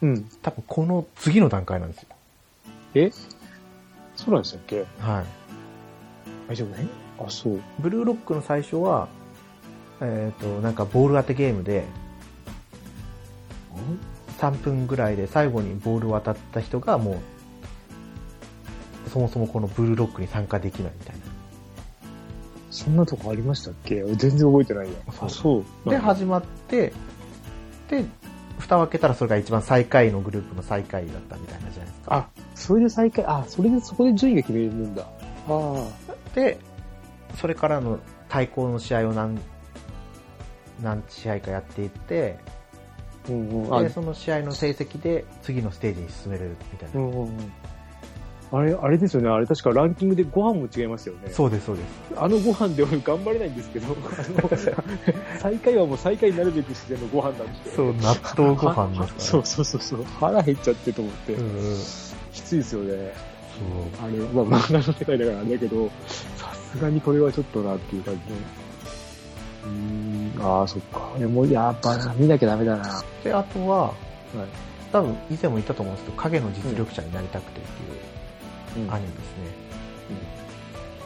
[0.00, 0.24] うん。
[0.42, 2.08] 多分この次の段階なんですよ。
[2.94, 3.10] え？
[4.16, 5.24] そうなんでしたっけはい。
[6.52, 6.86] あ、じゃあね。
[7.18, 7.60] あ、そう。
[7.80, 9.08] ブルーロックの最初は、
[10.00, 11.84] えっ、と、なんかボール当てゲームで、
[14.38, 17.18] 3分ぐらいで最後にボール渡った人がもう、
[19.12, 21.22] そもそもこのブルーロックに参加できないみたいな。
[22.70, 24.02] そんなとこありましたっけ？
[24.04, 24.92] 俺全然覚えてないや。
[25.20, 25.90] あ、そう。
[25.90, 26.92] で、始まって、
[27.88, 28.04] で、
[28.58, 32.14] 蓋を開けたらそれが一番最下位のグループの最下位だったみたいなじゃないですか。
[32.14, 35.04] あ、それで再開、あ、それでそこで順位が決めるんだ。
[35.48, 35.88] あ
[36.34, 36.58] で、
[37.36, 37.98] それからの
[38.28, 39.40] 対抗の試合を何、
[40.80, 42.38] 何試合かやっていって、
[43.26, 43.30] あ。
[43.30, 43.74] うんうん。
[43.74, 47.00] あで、その試合の成績で次のステージに進めれるみたいな。
[47.00, 47.52] うんうんうん。
[48.52, 49.28] あれ、あれですよね。
[49.28, 51.30] あれ確かランキングでご飯も違いますよね。
[51.30, 51.86] そうです、そうです。
[52.16, 54.50] あのご飯で俺頑張れないんですけど、あの、
[55.40, 57.74] 最下位はもう最下位になるべくしてのご飯なんですよ。
[57.76, 60.04] そう、納豆ご飯ですから、 そうそうそうそう。
[60.18, 61.34] 腹減っちゃってと思って。
[61.34, 61.76] うんうん。
[62.32, 63.12] きついですよね。
[63.56, 64.04] そう。
[64.04, 65.90] あれ、まあ漫画の世界だからあれだけど、
[66.36, 68.40] さすがにこれはちょっとなっていう感じで。
[69.64, 71.12] うーん、ああ、そっか。
[71.18, 72.82] いやもうやっぱ見なきゃダメだな。
[72.82, 73.94] はで、あとは、
[74.34, 74.38] い。
[74.92, 78.09] 多分以前も言ったと思うんですけど、影の実力者になりたくてっていううん
[78.74, 79.70] アニメですね。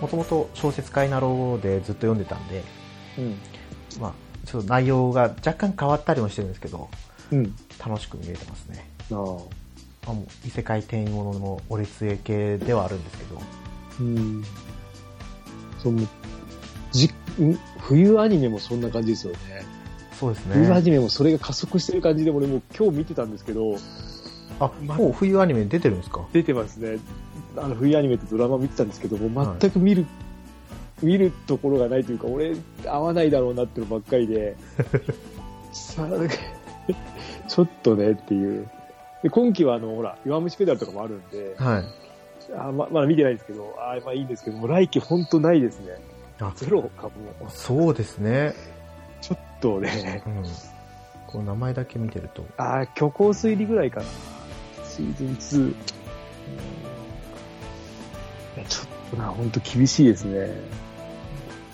[0.00, 2.62] もともと小説家になろうでずっと読んでたんで、
[3.18, 3.38] うん。
[4.00, 4.12] まあ、
[4.46, 6.88] ちょっと内容が若干変わったりもしてるんですけど、
[7.30, 7.54] うん。
[7.84, 8.88] 楽しく見れてますね。
[9.12, 9.16] ああ。
[9.16, 13.40] まあ、もう異世界転移もののオレツエ系ではあるんですけど、
[14.00, 14.44] うん。
[15.82, 16.06] その、
[16.92, 17.58] じ、ん？
[17.78, 19.38] 冬アニメもそんな感じですよね。
[20.18, 20.82] そうです冬アね。
[20.82, 23.76] ニメもそれが加速してる感じで、俺もう今日見てたんですけど、
[24.60, 26.26] あ、もう冬アニメ出てるんですか？
[26.32, 26.98] 出てますね。
[27.56, 30.06] あの、冬アニメってドラマ見てたんですけど、もう全く見る、
[31.02, 32.54] 見るところがないというか、俺、
[32.86, 34.56] 合わないだろうなってのばっかりで、
[35.72, 36.08] さ
[37.48, 38.68] ちょっとねっていう。
[39.22, 41.84] で今期はあの、ほら、弱虫ペダルとかもあるんで、はい。
[42.56, 45.96] あままだ見てないですけど、あまあいいんですけど、もう来期ほんとないですね。
[46.40, 48.54] あ、ゼロかもう、そうですね。
[49.20, 50.42] ちょっとね、うん。
[51.26, 52.44] こう名前だけ見てると。
[52.58, 54.06] あー虚構推理ぐらいかな。
[54.86, 55.74] シーズン2。
[59.14, 60.50] やちょっとな、ほんと厳しいですね。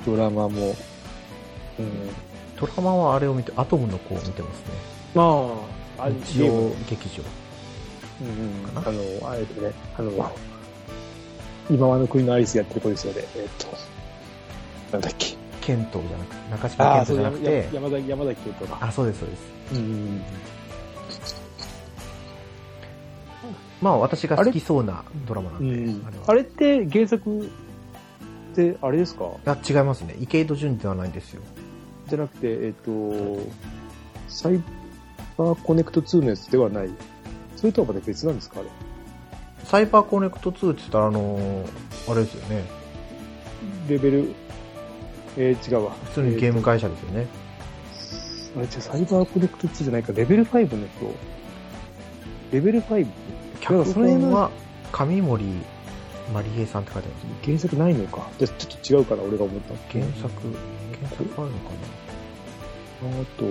[0.07, 0.74] ドラマも。
[1.78, 2.11] うん。
[2.59, 4.64] ドラマはあれを見て、アトムの子を見てますね。
[5.14, 5.24] ま
[5.99, 7.22] あ、日曜劇場。
[8.20, 10.32] うんあの、あれですね、あの、
[11.70, 13.22] 今はの国のアリスやってる子ですよね。
[13.36, 13.66] えっと、
[14.93, 15.36] なんだっけ。
[15.61, 18.78] ケントじゃなくて、中島ケントじゃなくて、や山崎、山崎健人が。
[18.80, 19.43] あ、そうです、そうです。
[19.74, 20.22] うん。
[23.81, 26.24] まあ私が好きそうなドラマなんで、うんあれは。
[26.28, 27.45] あれって原作っ
[28.55, 29.31] て、あれですか？
[29.47, 30.14] あ違いますね。
[30.20, 31.43] 池井戸潤ではないんですよ。
[32.09, 33.39] じゃなくて、えっ、と、
[34.28, 34.61] サイ
[35.39, 36.91] バーコネクト2のやつではない。
[37.57, 38.68] それとはまた別なんですかあれ？
[39.64, 41.66] サイバーコネクト2って言ったら、あのー
[42.11, 42.64] あれですよね。
[43.89, 44.35] レベル、
[45.37, 45.93] えー、違うわ。
[46.07, 47.26] 普通にゲーム会社ですよね。
[48.55, 50.12] えーあれ、じゃあサイバーコネクト2じゃないか。
[50.12, 51.14] レベル5のやつを。
[52.53, 53.07] レベル 5?
[53.61, 54.50] 脚それの本は
[54.92, 55.44] 上森
[56.32, 58.28] まりえさんって書いてあるんです原作ないのか。
[58.38, 59.74] じゃあちょっと違うかな、俺が思った。
[59.92, 60.30] 原作、
[60.94, 61.70] 原作あるのか
[63.02, 63.44] あと、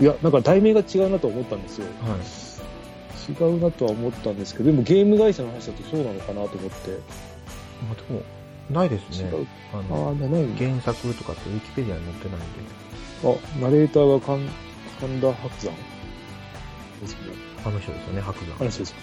[0.00, 1.86] いや、なんか題名が違うなと思ったんですよ。
[2.04, 2.20] なはい。
[3.26, 6.90] 違うなとは思ったんですけど、でもゲーム会社の話だとそうなのかなと思って。
[7.88, 8.22] まあ、でも、
[8.70, 9.30] ないですね。
[9.30, 9.46] 違う。
[9.72, 10.46] ああの、あ、ない。
[10.56, 12.46] 原作とかってウィキペディアに載ってないんで。
[13.24, 14.48] あ、ナレーターが神
[15.00, 15.74] 神田伯山
[17.00, 17.53] ですね。
[17.64, 18.58] あの人ですよね、白山。
[18.58, 18.94] 話です。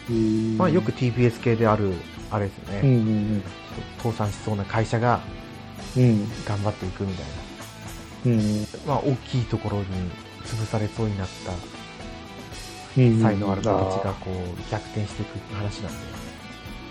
[0.57, 1.93] まあよく TBS 系である、
[2.30, 2.80] あれですよね。
[2.84, 2.99] うんう
[3.38, 3.43] ん
[3.99, 5.22] 倒産しそうな会社が
[5.97, 6.03] うん。
[6.03, 6.30] うん。
[6.45, 7.26] 頑張っていくみたい
[8.26, 8.62] うん。
[8.62, 8.68] な。
[8.88, 9.86] まあ大きいところに
[10.45, 11.51] 潰されそうになった
[13.01, 13.22] うん。
[13.22, 15.97] 才能ある子たちがこう逆転していくって話なんで、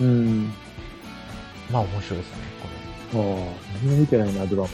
[0.01, 0.53] うん。
[1.71, 2.37] まあ面白いですね、
[3.12, 3.21] これ。
[3.21, 3.53] ああ、
[3.85, 4.68] 何も見てないな、ドラマ。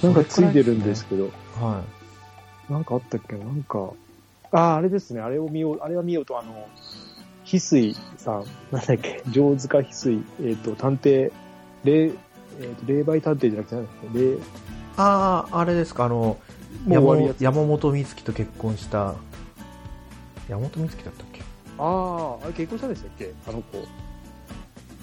[0.02, 1.30] なんかついてるんですけど。
[1.60, 1.82] は
[2.68, 3.36] なんかあったっけ？
[3.36, 3.90] なんか、
[4.54, 5.20] ああ、あれですね。
[5.20, 6.68] あれを見よう、あれは見ようと、あの、
[7.44, 11.32] 翡翠さん、なんだっけ、城塚翡翠、えっ、と、探偵、
[11.82, 13.74] 霊、えっ、と、霊媒探偵じゃなく
[14.08, 14.38] て、霊、い。
[14.96, 16.38] ああ、あれですか、あの、
[16.86, 19.16] もう終山本美月と結婚した、
[20.48, 21.42] 山本美月だったっけ？
[21.78, 23.32] あ、あれ結婚したんでしたっけ？
[23.48, 23.78] あの子。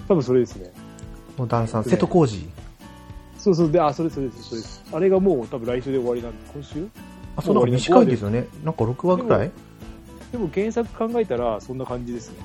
[0.07, 0.71] 多分それですね。
[1.37, 2.47] の旦那さん、ね瀬戸康史。
[3.37, 4.83] そうそう、で、あ、それそれです、それです。
[4.93, 6.87] あれがもう多分来週で終わりなんで、今週？
[7.35, 8.47] あ、そんな短いですよね。
[8.63, 9.51] なんか6話ぐらい？
[10.31, 12.37] でも原作考えたらそんな感じですね。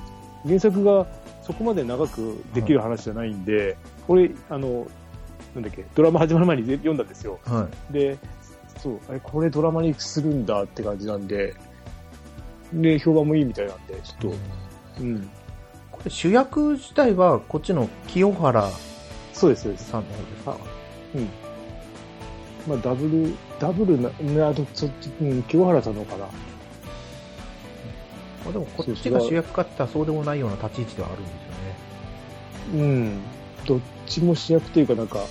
[0.45, 1.07] 原作が
[1.41, 3.77] そこまで長くできる話じゃないんで、
[4.07, 4.85] 俺、あの、
[5.55, 7.39] なんだっけ、ドラマ始まる前に読んだんですよ。
[7.45, 8.17] はで、
[8.77, 11.55] そう、あれ、これドラマにするんだって感じなんで、
[12.73, 14.35] で、評判もいいみたいなんで、ちょっい。
[14.97, 15.29] と、うん。
[15.91, 18.69] これ主役自体はこっちの清原
[19.33, 19.89] そうです、そうです。
[19.89, 20.57] さんの方ですか？
[21.15, 21.29] うん。
[22.67, 26.25] まあ、ダブル、ダブルな、ねあと、ちょっと、うん、清原さんのかな。
[26.25, 26.31] ま
[28.49, 31.33] あ、でもこっちが主役かって言ったらそうでもないような立ち位置ではあるんです
[32.75, 32.85] よね。
[32.85, 33.21] うん。
[33.65, 35.25] どっちも主役というか、なんか、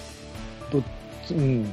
[0.70, 0.82] どっ
[1.26, 1.66] ち、うん。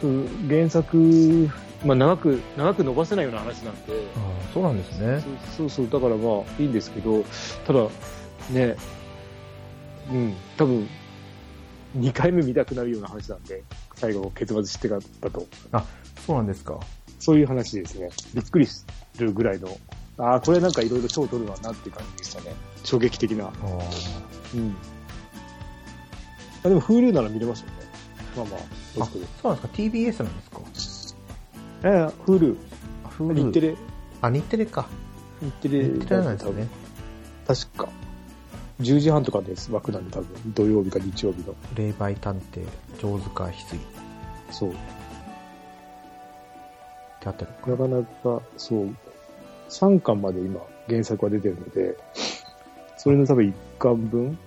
[0.00, 1.50] そう、原作、
[1.84, 5.20] まあ長く、長く伸ばせないような話なんで、ああそうなんですね。
[5.56, 7.24] そうそうそう、だからまあいいんですけど、
[7.66, 7.88] ただ、
[8.50, 8.76] ね、
[10.10, 10.88] うん、多分、
[11.98, 13.64] 2回目見たくなるような話なんで、
[13.96, 15.46] 最後結末知ってからだと。
[16.26, 16.80] そうなんですか。
[17.18, 18.10] そういう話ですね。
[18.34, 18.86] びっくりす
[19.18, 19.68] るぐらいの、
[20.18, 22.54] ああ、これなんかいろいろ賞取るわなって感じでしたね。
[22.84, 23.46] 衝撃的な。
[23.46, 23.52] あ
[24.54, 24.76] うん。
[26.64, 27.72] あでも Hulu なら見れますよね。
[28.36, 28.60] まあまあ、
[29.00, 29.18] ああそ
[29.50, 30.60] うなんですか TBS なんですか
[31.84, 31.90] ええ、
[32.26, 32.56] Hulu。
[33.04, 33.76] あ Hulu 日テレ、
[34.22, 34.86] あ、日テレか。
[35.40, 35.84] 日テレ。
[35.84, 36.68] 日テレなんですね。
[37.46, 37.88] 確か。
[38.80, 40.52] 10時半とかです、枠なんで多分。
[40.54, 41.54] 土曜日か日曜日の。
[41.74, 42.66] 霊媒探偵、
[43.00, 43.80] 上塚翡翠っ
[44.50, 44.70] そう。
[44.72, 44.76] て
[47.26, 47.70] あったのか。
[47.70, 48.02] なかな
[48.38, 48.96] か、そう。
[49.68, 51.96] 3巻まで今、原作は出てるので、
[52.96, 54.20] それの多分1巻分？
[54.22, 54.38] うん、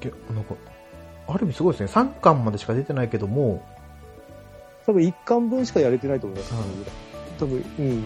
[0.00, 0.54] げなんか、
[1.28, 2.02] ある意味すごいですね。
[2.02, 3.62] 3巻までしか出てないけども、
[4.86, 6.54] 多分1巻分しかやれてないと思います。
[6.54, 6.64] はい
[7.38, 7.64] 多分、うん。
[7.78, 8.02] えー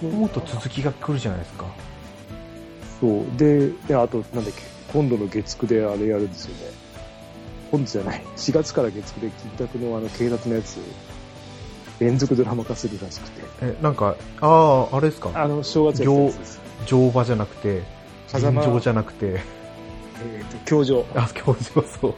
[0.00, 1.66] そう思うと続きが来るじゃないですか。
[3.02, 3.36] そう。
[3.36, 6.72] で、で、あと、なんだっけ、今度の月9であれやるんですよね。
[7.72, 8.22] 今度じゃない。
[8.36, 10.78] 4月から月9で金卓のあの警察のやつ、
[11.98, 13.42] 連続ドラマ化するらしくて。
[13.60, 15.32] え、なんか、ああ、あれですか？
[15.34, 16.60] あの、正月やつです。
[16.86, 17.82] 乗馬じゃなくて、
[18.32, 21.04] 臨風間場じゃなくて、えっ、と、教場。
[21.14, 22.14] あ、教場そう。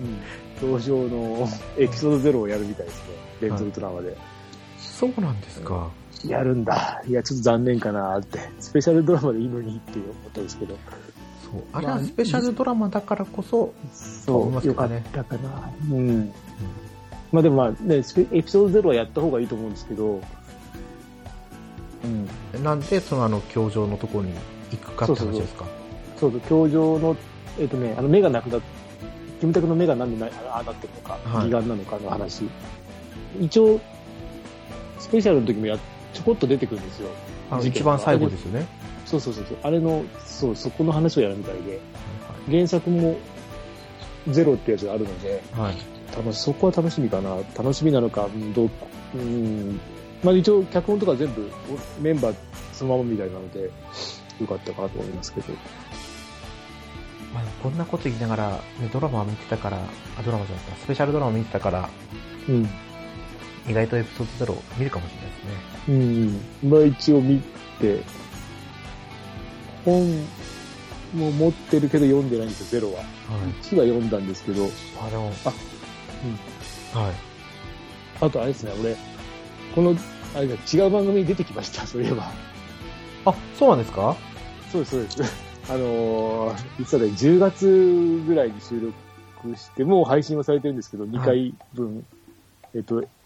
[0.00, 0.22] うん。
[0.60, 3.02] 教場のエピソード0をやるみたいですね。
[3.42, 4.16] 連続ドラマで。
[4.78, 5.90] そうなんですか。
[6.24, 7.02] やるんだ。
[7.06, 8.38] いや、ちょっと残念かなって。
[8.60, 10.76] スペシャルドラマでいいのにって思ったんですけど。
[11.44, 11.62] そう。
[11.72, 13.72] あれはスペシャルドラマだからこそ、
[14.26, 15.70] と思いますけよかったかな。
[15.90, 16.32] うん。
[17.30, 18.02] まあでもまあね、エ
[18.42, 20.20] ピソード0はやった方がいいと思うんですけど、
[22.04, 22.64] うん。
[22.64, 24.32] なんで、そのあの、教場のところに
[24.70, 25.64] 行くかって話ですか？
[26.18, 27.16] そうそう、教場の、
[27.58, 28.60] えっ、とね、あの目がなくなっ、
[29.40, 32.48] キムタクの目がなんでなああなってるのか、はい義眼なのかの話。
[33.40, 33.80] 一応、
[34.98, 35.78] スペシャルの時もや、
[36.18, 37.10] ちょこっと出てくるんですよ。
[37.64, 38.66] 一番最後ですよね。
[39.06, 39.58] そうそうそうそう。
[39.62, 41.80] あれの、そう、そこの話をやるみたいで、
[42.50, 43.16] 原作も
[44.28, 45.76] ゼロってやつがあるので、はい。
[46.16, 47.36] 楽し、そこは楽しみかな。
[47.56, 48.70] 楽しみなのか、うんどう、
[49.14, 49.80] うん。
[50.24, 51.48] まあ一応、脚本とか全部
[52.00, 52.34] メンバー
[52.72, 53.70] そのままみたいなので、
[54.40, 55.52] よかったかなと思いますけど。
[57.32, 58.58] まあ、こんなこと言いながら、ね、
[58.92, 59.76] ドラマを見てたから、
[60.18, 61.88] あ、ドラマじゃないか、スペシャルドラマを見てたから、
[62.48, 62.68] うん。
[63.68, 65.94] 意外とエピソード0見るかもしれないですね。
[66.62, 66.70] うん。
[66.70, 67.40] まあ一応見
[67.80, 68.00] て、
[69.84, 70.08] 本
[71.14, 73.00] も持ってるけど読んでないんですよ、ゼロは。
[73.00, 73.06] はい。
[73.62, 74.64] 1は読んだんですけど、
[75.00, 77.14] あ、でも、あ、はい。
[78.20, 78.96] あとあれですね、俺、
[79.74, 79.96] この、
[80.34, 82.30] あれだ、違う番組に出てきました、そういえば。
[83.24, 84.16] あ、そうなんですか？
[84.72, 85.48] そうです、そうです。
[85.70, 92.04] あのー、実はね、10月ぐらいに収録して、もう配信はされてるんですけど、2回分、
[92.74, 93.17] えっと、なんだっけ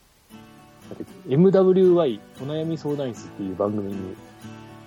[1.29, 4.15] MWY お悩み相談室っていう番組に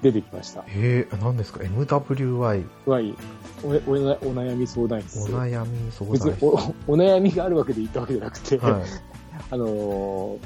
[0.02, 0.64] 出てきました。
[0.68, 3.16] えー、何ですか ?MWY、Y
[3.64, 5.20] おおお悩み相談室。
[5.20, 6.46] お悩み相談室。
[6.46, 8.84] おお悩みがあるわけで言ったわけじゃなくて、はい。
[9.52, 10.40] あのー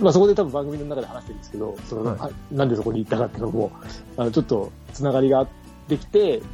[0.00, 3.70] まあ、そこで多分番組の中で話してるんですけど、そのはいあなんでそこに行ったかっていうのも、
[4.16, 5.46] あの、ちょっとつながりが
[5.88, 6.44] できて、で、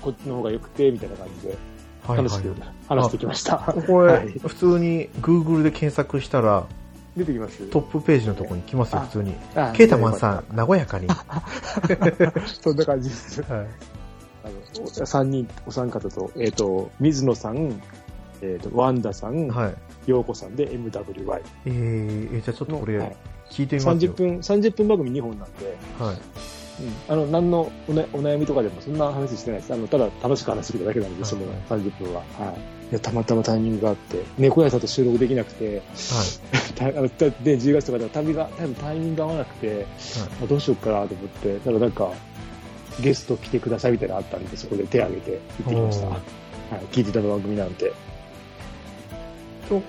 [0.00, 1.58] こっちの方が良くて、みたいな感じで、はい
[2.16, 2.52] 楽しく
[2.88, 3.58] 話してきました。
[3.86, 6.66] これ、 はい普通に Google で検索したら、
[7.16, 7.66] 出てきます？
[7.68, 9.34] トップページのところに来ますよ、あ普通に。
[9.54, 11.06] あケータマンさん、和やかに。
[11.08, 11.42] は
[12.62, 13.40] そんな感じです。
[13.40, 13.44] い。
[13.44, 13.70] あの、
[14.86, 17.80] 3人、お三方と、えっ、と、水野さん、
[18.40, 19.74] えっ、と、ワンダさん、はい。
[20.06, 23.16] 陽子さんで MWY えー、えーじゃあちょっとこれ、はい
[23.52, 24.16] 聞いてみますよ30。
[24.16, 26.16] 分、30分番組2本なんで、はい。
[26.16, 29.74] うん、あの、何のお,、ね、お悩みとかでもそんな話してないです。
[29.74, 32.22] あの、ただ楽しく話してるだけなんで、はいその30分は。
[32.38, 32.81] はい。
[32.92, 35.80] いや、たまたまタイミングがあって、猫屋さんと収録できなくて、
[36.76, 39.86] たあのたで、10月とかで旅が、多分タイミングが合わなくて、
[40.42, 42.12] あどうしようかなと思って、だからなんか、
[43.00, 46.06] ゲスト来てくださいみたいなのあったんで、そこで手挙げて行ってきました。
[46.08, 46.20] はい。
[46.92, 47.94] 聞いてた番組なんで。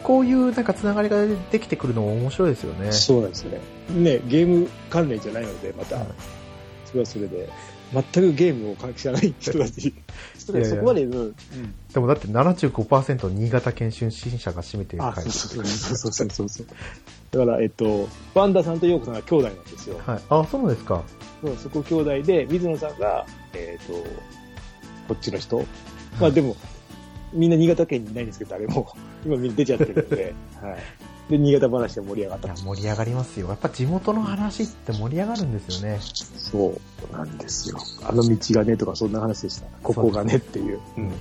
[0.01, 2.89] こういうなんかつながりができてくるのも面白いですよね。
[2.93, 3.59] そうなんですよね。
[3.89, 6.07] ね、ゲーム関連じゃないので、また、はい
[6.85, 7.49] それはそれで、
[7.91, 9.93] 全くゲームを知らない人たち、
[10.43, 11.35] 人たちそこまでの、うん
[11.93, 16.67] でもだって75%新潟県出身者が占めているあ、回そうそうそうそうそうそう。
[17.31, 20.01] だから、えっと、ワンダさんとヨーコさんが兄弟なんですよ。
[20.05, 20.21] はい。
[20.29, 21.03] あ、そうなんですか。
[21.43, 23.93] そうそこ兄弟で、水野さんが、えっと、
[25.07, 25.63] こっちの人。
[26.19, 26.55] まあでも、
[27.31, 28.95] みんな新潟県にいないんですけど、誰も。
[29.25, 30.77] 今みんな出ちゃってるので、 はい。
[31.29, 32.55] で、新潟話で盛り上がったいや。
[32.57, 36.79] 盛り上がりますよやっぱ地元の話って盛り上がるんですよねそ
[37.11, 37.77] うなんですよ。
[38.03, 39.65] あの道がねとかそんな話でした。
[39.81, 40.79] ここがねっていう。
[40.97, 41.11] うん。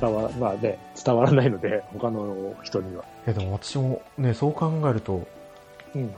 [0.00, 3.04] 伝わ、まあね、伝わらないので、他の人には。
[3.04, 5.26] いやでも私もねそう考えると
[5.94, 6.02] うん。
[6.02, 6.10] も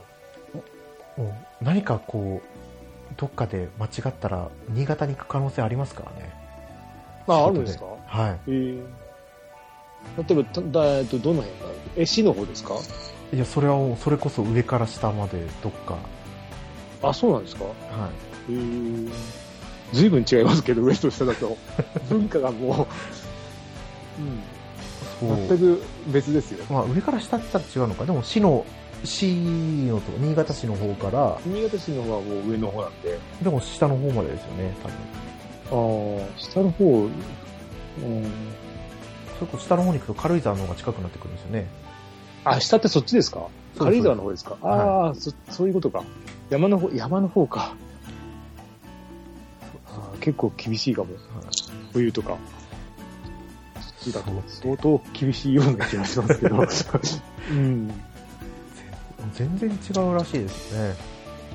[1.17, 6.33] う何かこうどっかで間違ったら新潟に行く可能性ありますからね
[7.27, 7.85] あ、あるんですか？
[8.07, 8.83] はえー
[10.17, 11.65] 例えば、ただえっと、どの辺が？
[11.97, 12.75] え、市の方ですか？
[13.31, 15.97] いいやそれはもうそれこそ上から下までどっか。
[17.01, 17.63] あ、そうなんですか？
[17.65, 17.73] はい。
[18.49, 19.11] えー、
[19.93, 21.57] 随分違いますけど、上と下だと。
[22.09, 22.87] 文化がも
[25.21, 26.65] う、うん、全く別ですよ。
[26.69, 28.05] まあ、上から下って言ったら違うのか。
[28.05, 28.65] でも市の
[29.03, 31.37] 市のと新潟市の方から。
[31.45, 33.17] 新潟市の方はもう上の方なんで。
[33.41, 34.73] でも下の方までですよね
[35.71, 36.19] 多分。
[36.19, 37.09] ああ、下の方、うん、
[39.43, 41.67] それこそ下の方に行くと軽井沢の方が近くなってくるんですよね
[42.45, 43.47] あ、下ってそっちですか？
[43.77, 44.57] 軽井沢の方ですか？
[44.61, 46.03] あはあ、そ、そういうことか。
[46.49, 47.73] 山の方、山の方か。
[49.87, 51.09] あー結構厳しいかも。
[51.93, 52.37] 冬とか。
[54.01, 56.55] 冬だと相当厳しいような気がしますけど。
[57.51, 57.91] うん。
[59.33, 60.95] 全然違うらしいですね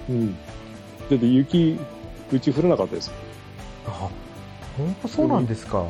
[0.08, 0.34] うん。
[0.34, 0.38] だ
[1.14, 1.78] って雪、
[2.32, 3.10] うち降らなかったです。
[3.86, 4.08] あ
[4.76, 5.84] 本当そうなんですか、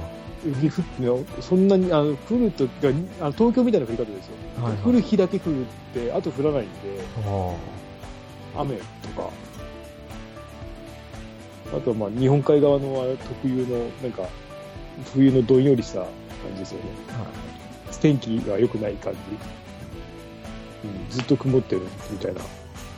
[0.45, 4.34] 雪降っての、そんなに、あの、降るときが、あの東京みたいな降り方ですよ。
[4.62, 5.55] はいはい降る日だけ降っ
[5.95, 6.70] て、あと降らないんで、
[7.26, 7.55] あ
[8.57, 8.82] 雨と
[9.16, 9.30] か。
[11.76, 14.28] あとはまあ、日本海側の特有の、なんか、
[15.14, 16.09] 冬のどんよりした感
[16.55, 16.84] じですよね。
[17.11, 17.28] あ、はい
[18.01, 19.18] 天気が良くない感じ。
[20.84, 21.82] うん、ずっと曇ってる
[22.12, 22.41] みたいな。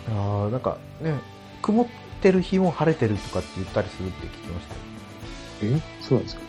[0.09, 1.15] あーなんかね
[1.63, 1.87] 曇っ
[2.21, 4.67] てる日も晴れてるとかって言ったりするって聞きまし
[5.61, 6.03] たよえ？
[6.03, 6.43] そうなんですか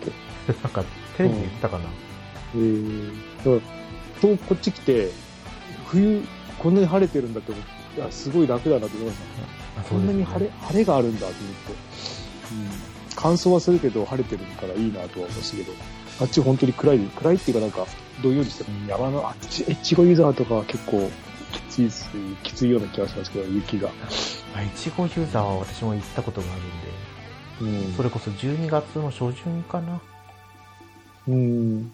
[0.63, 0.83] なんか
[1.17, 1.85] テレビで言ったかな、
[2.55, 5.11] えー、だから、とこっち来て、
[5.87, 6.23] 冬、
[6.59, 7.63] こんなに晴れてるんだって思っ
[8.07, 9.17] て、すごい楽だなと思いまし
[9.75, 9.81] た。
[9.81, 11.71] あこんなに晴れ、晴れがあるんだと思って。
[11.71, 12.69] うん。
[13.15, 15.73] 乾燥はするけど、晴れてるからいいなとは思いましたけど、
[16.21, 17.85] あっち本当に暗い、暗いっていうかなんか、
[18.23, 21.09] どんよりした山の、あっち、越後湯沢とかは結構、
[21.51, 21.89] きつい
[22.43, 23.89] きついような気がしますけど、雪が。
[24.53, 26.55] あいちごユーザーは私も行ったことがあ
[27.61, 27.93] るんでうん。
[27.93, 30.01] それこそ12月の初旬かな
[31.27, 31.91] うん。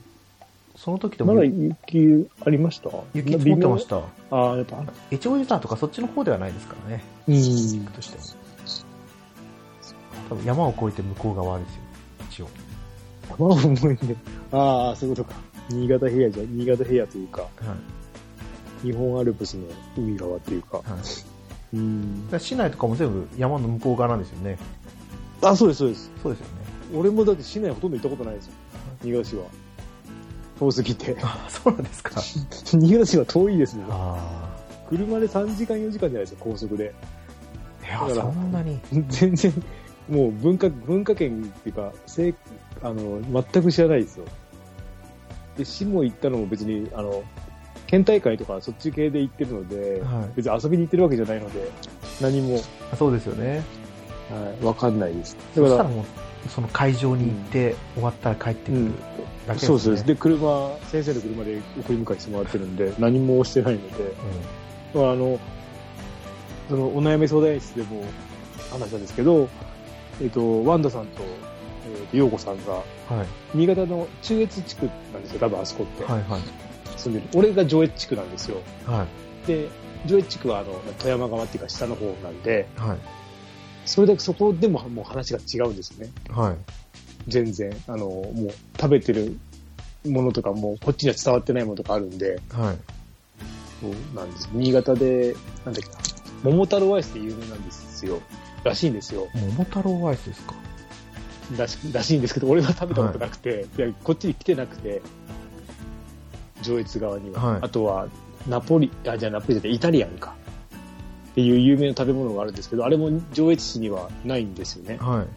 [0.75, 2.89] その時でもまだ雪ありました？
[3.13, 3.87] 雪積もってまし。
[3.87, 7.35] たああ、やっぱ、いちごユーザーとかそっちの方ではないですからねうん。
[7.87, 8.23] としても
[10.29, 11.81] 多分山を越えて向こう側ですよ
[12.29, 12.49] 一応
[13.29, 14.15] 山を思いんで。
[14.51, 15.35] ああ、そういうことか。
[15.69, 17.49] 新潟平野じゃ、新潟平野というか、は
[18.83, 19.63] い、日本アルプスの
[19.97, 20.77] 海側というか。
[20.77, 22.29] はい、うん。
[22.29, 24.57] ら市内とかも全部山の向こう側なんですよね
[25.41, 26.11] あ、そうです、そうです。
[26.21, 26.51] そうですよね
[26.93, 28.53] 俺もだって市内ほとんど行ったことないですよ。
[29.03, 29.43] 新潟市は。
[30.59, 31.15] 遠すぎて。
[31.21, 32.21] あそうなんですか
[32.73, 33.85] 新潟市は遠いですね。
[33.89, 34.55] あ
[34.89, 36.93] 車で3時間4時間じゃないですか、高速で。
[37.83, 39.53] あいやそんなに全然、
[40.09, 42.35] もう文化、文化圏っていうか、せい
[42.81, 43.21] あの、
[43.51, 44.25] 全く知らないですよ。
[45.57, 47.23] で、市も行ったのも別に、あの、
[47.87, 51.71] 県大会とかそっち系で行ってるので、はい別に遊びに行ってるわけじゃないので、
[52.21, 52.59] 何も、
[52.91, 53.63] あそうですよね
[54.29, 55.37] はい、わかんないです。
[55.55, 56.05] だからら、そしたもう
[56.49, 58.91] その会場に行って、終わったら帰ってくる
[59.47, 59.67] だけです、ね。
[59.67, 60.05] そうそうです。
[60.05, 64.03] で、車、先生の車で送り迎えしてもらってるんで、何もしてないので、
[64.93, 65.39] だからあの、
[66.69, 68.03] そのお悩み相談室でも
[68.71, 69.49] 話したんですけど、
[70.21, 73.27] えっ、と、ワンダさんと、えーと、ヨーコさんが、うんはい。
[73.53, 76.03] 新潟の中越地区なんですよ、多分あそこって。
[76.03, 76.41] はいはい。
[76.97, 77.27] 住んでる。
[77.35, 78.57] 俺が上越地区なんですよ。
[78.85, 79.05] は
[79.45, 79.47] い。
[79.47, 79.69] で、
[80.05, 82.97] 上越地区はあの、富山側っていうか下の方なんで、はい
[83.87, 86.09] それだけそこでももう話が違うんですね。
[86.29, 86.55] はい
[87.27, 87.71] 全然。
[87.87, 89.37] あの、もう食べてる
[90.05, 92.77] ものとかもこっちには伝わってないものとかあるんで、はい
[93.81, 94.49] そうなんです。
[94.53, 95.35] 新潟で、
[95.65, 95.97] なんだっけな、
[96.43, 98.21] 桃太郎アイスって有名なんですよ。
[98.63, 99.27] らしいんですよ。
[99.35, 100.55] 桃太郎アイスですか？
[101.57, 105.01] らしらしいんですけど、俺は食べたことなくて、い、やこっちに来てなくて、
[106.61, 107.41] 上越側には。
[107.41, 108.07] はいあとは、
[108.47, 110.35] ナポリ、あ、じゃあナポリじゃなくてイタリアンか。
[111.37, 114.97] っていう有名な食べ物があるんですけど、あれも上越市にはないんですよね。
[114.97, 115.27] はい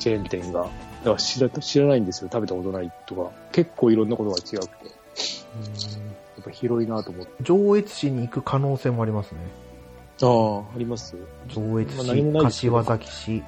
[0.00, 0.62] チェーン店が。
[0.62, 2.30] だから知ら知らないんですよ。
[2.32, 3.30] 食べたことないとか。
[3.52, 4.86] 結構いろんなことが違くて。
[4.86, 4.90] や
[6.40, 7.32] っぱ広いなと思って。
[7.42, 9.38] 上越市に行く可能性もありますね
[10.22, 11.14] ああ、あります？
[11.48, 11.94] 上越
[12.32, 13.42] まあ柏崎市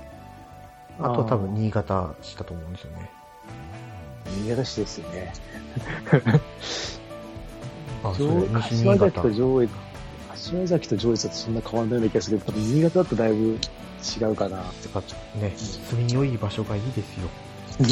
[0.98, 3.10] あとは多分新潟市だと思うんですよね
[4.42, 5.32] 新潟市ですよね。
[8.04, 9.72] あそう上西新柏崎潟と上越、
[10.34, 13.58] 柏崎と上越だとそんな変わんないような気がするけど、新潟だとだいぶ
[14.20, 14.62] 違うかな。
[14.82, 15.02] てか
[15.36, 17.28] ね住みよい場所がいいですよ
[17.80, 17.88] うん。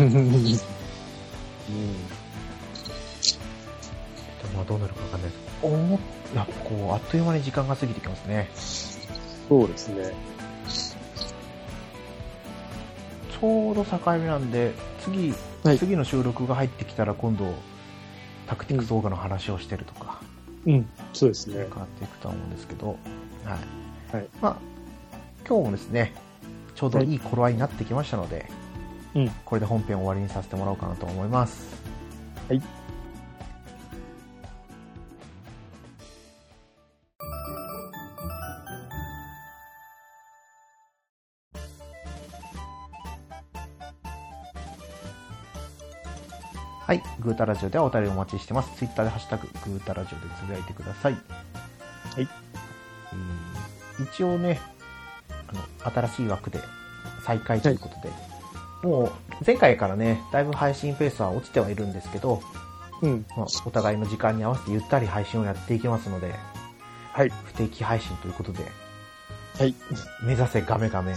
[4.43, 5.99] 多分まあどうなるかわかんないですけど、思っ
[6.34, 8.49] やっぱこう、あっという間に時間が過ぎてきますね。
[9.49, 10.12] そうですね。
[13.30, 17.55] ちょうど境目なんで、次、はい次の収録が入ってきたら今度、
[18.47, 20.20] タクティクスオーガの話をしてるとか、
[20.66, 20.88] うん。
[21.12, 21.70] そうですね変。
[21.70, 24.16] わっていくとは思うんですけど、はい。
[24.16, 24.56] はいまあ、
[25.46, 26.12] 今日もですね、
[26.74, 28.46] ちょうどいい頃合いになってきましたので、
[29.14, 29.30] うん。
[29.44, 31.82] これで本編終わりにさせてもらおうかなと思います。
[32.48, 32.62] はい。
[46.93, 47.03] はい。
[47.20, 48.70] グータラジオではお便りお待ちしてます。
[48.76, 51.14] ツイッターでハッシュタグ、グータラジオでつぶやいてください。
[51.14, 51.18] は
[52.20, 52.28] い。
[53.99, 54.61] うん一応ね、
[55.49, 55.53] あ
[55.86, 56.59] の、新しい枠で
[57.24, 58.11] 再開ということで、
[58.86, 59.12] もう
[59.47, 62.43] 前回からね、だいぶ配信ペースは落ちてはいるんですけど、
[63.01, 63.24] うん。
[63.38, 66.34] まあ、お互いの時間に合わせてゆったり配信をやっていきますので、
[67.14, 67.30] はい。
[67.30, 68.64] 不定期配信ということで、
[69.59, 69.74] はい。
[70.24, 71.14] 目指せガメガメ。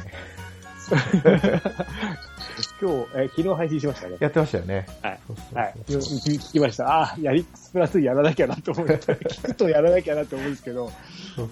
[2.81, 4.17] 今日、え昨日配信しましたね。
[4.19, 4.87] やってましたよね。
[5.01, 5.19] はい。
[5.27, 5.73] そうそうそうはい。
[5.87, 6.87] 聞きました。
[6.87, 10.85] ああ、やり、プラスやらなきゃなと思って、 聞くとやらなきゃなと思うんですけど、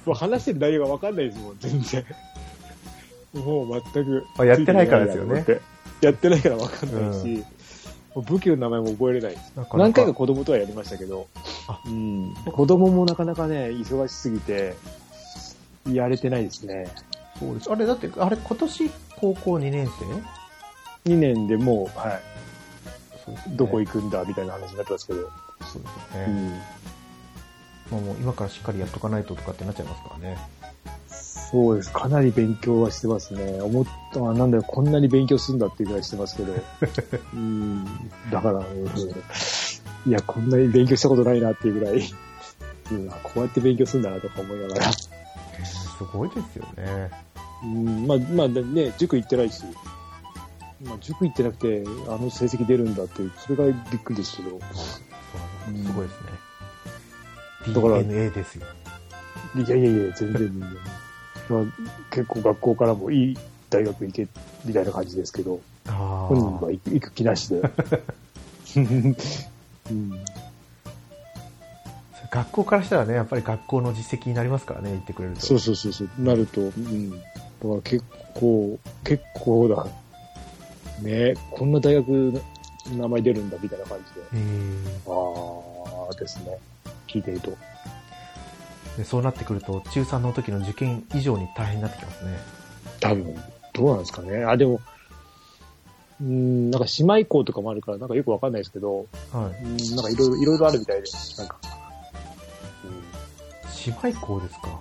[0.05, 2.05] もう話してる内容がわかんないですもん、全然。
[3.33, 4.23] もう全く。
[4.37, 5.45] あやってないからですよね。
[6.01, 7.43] やってないからわかんないし、
[8.15, 9.33] もう武器の名前も覚えれない。
[9.33, 11.27] なかなか何回か子供とはやりましたけど
[11.67, 12.33] あ、うん。
[12.45, 14.75] 子供もなかなかね、忙しすぎて、
[15.91, 16.87] やれてないですね。
[17.39, 17.71] そうです。
[17.71, 20.42] あれ、だって、あれ、今年高校2年生？
[21.05, 22.21] 2年でもう、はい、
[23.25, 25.31] そうですねどこ行くんだみたいな話になってますけど、
[25.61, 26.25] そうですね。
[26.27, 26.49] ん。
[27.91, 30.37] まあもう今からしっかりやっとかないととかってなっちゃいますからね。
[31.07, 31.91] そうです。
[31.91, 33.61] かなり勉強はしてますね。
[33.61, 36.53] 思ったあなんだよ、こんなに勉強するんだっていうぐらいしてますけど。
[37.33, 37.85] うん。
[38.31, 38.63] だから、うん
[40.05, 42.13] いや、こんなに勉強したことないなっていうぐらい、
[42.91, 44.91] うん、あこうやって勉強するんだなとか思いながら。
[44.91, 45.07] す
[46.11, 47.11] ごいですよね。
[47.63, 49.63] うん、まあ、まあね、塾行ってないし、
[50.86, 54.59] まあ、塾行ってなくて、あの成績出るんだっていう、それがびっくりですけど。
[54.59, 55.01] す
[55.93, 57.73] ごいですね。
[57.73, 58.65] だから DNA ですよ。
[59.55, 60.69] いやいやいや、全然全然。
[61.49, 61.63] まあ、
[62.09, 63.38] 結構学校からもいい
[63.69, 64.27] 大学行け、
[64.65, 67.61] みたいな感じですけど、あ本人は行く気なしで。
[68.75, 70.43] うん、あ。
[72.31, 75.41] 学校からしたらね、やっぱり学校の実績になりますからね、言ってくれると。
[75.41, 77.11] そうそうそうそう、なると、うん。
[77.11, 77.23] だか
[77.63, 78.03] ら結
[78.34, 79.88] 構、結構だ。
[81.03, 82.41] ねこんな大学の
[82.97, 84.27] 名前出るんだみたいな感じで。
[84.33, 86.57] えーああですね。
[87.07, 87.51] 聞いてると。
[88.97, 92.31] でそうなってくると、中3の時の受験以上に大変になってきますね。
[92.99, 93.35] 多分、
[93.73, 94.43] どうなんですかね。
[94.45, 94.81] あ、でも、
[96.21, 99.63] うん、なんか姉妹校とかもあるから、なんかよくわかんないですけど、はい。
[99.63, 101.57] うん、なんかいろいろ、いろいろあるみたいで、なんか、
[104.03, 104.79] 姉妹校ですか？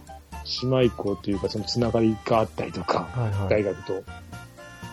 [0.63, 3.49] うん、姉妹校というか、そのつながりがあったりとか、はいはい。
[3.49, 4.03] 大学と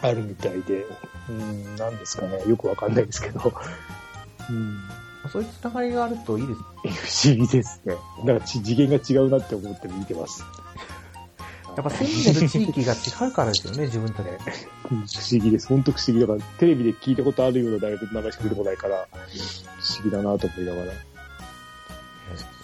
[0.02, 0.86] あるみたいで、
[1.30, 2.42] うん、なんですかね。
[2.48, 3.54] よくわかんないですけど、
[4.50, 4.80] うん、
[5.30, 6.54] そういうつながりがあるといいで
[7.02, 7.34] す。
[7.34, 7.96] 不思議ですね。
[8.24, 10.44] なんかち次元が違うなって思って見てます。
[11.76, 14.28] やっぱ住んでる地域が違うからですよね、自分たち。
[14.28, 15.68] うん不思議です。
[15.68, 20.92] 本当不思議だから、テレビで聞いたことあるような大学の名前しか出てこないから、不思議だなと思いながら。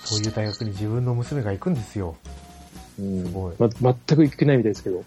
[0.03, 2.15] そういう大学に自分の娘が行くんですよ。
[2.99, 5.03] うんすごいま、全く行く気ないみたいですけど、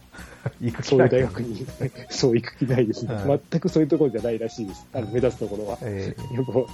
[0.60, 1.66] 行く気そういう大学に、
[2.10, 4.86] そう行く気ないですね、はい全くそういうところじゃないらしいです。
[4.92, 5.78] あの、目指すところは。
[5.82, 6.66] えよく、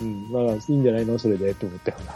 [0.00, 2.12] うん、まあ、いいんじゃないのそれで、って思ったような。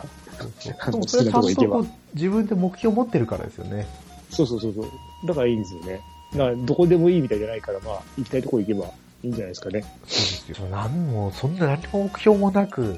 [0.72, 3.86] ー、 でもそれはちゃんとこう自分で目標を持ってるからですよね。
[4.30, 4.86] そうそうそうそう。
[5.26, 6.00] だからいいんですよね。
[6.32, 9.84] だから、どこでもいいみたいじゃないから、まあ、行きたいところ行けばいいんじゃないですかね。
[10.06, 10.68] そうですよ。
[10.70, 12.88] 何も、そんな何も目標もなく、ね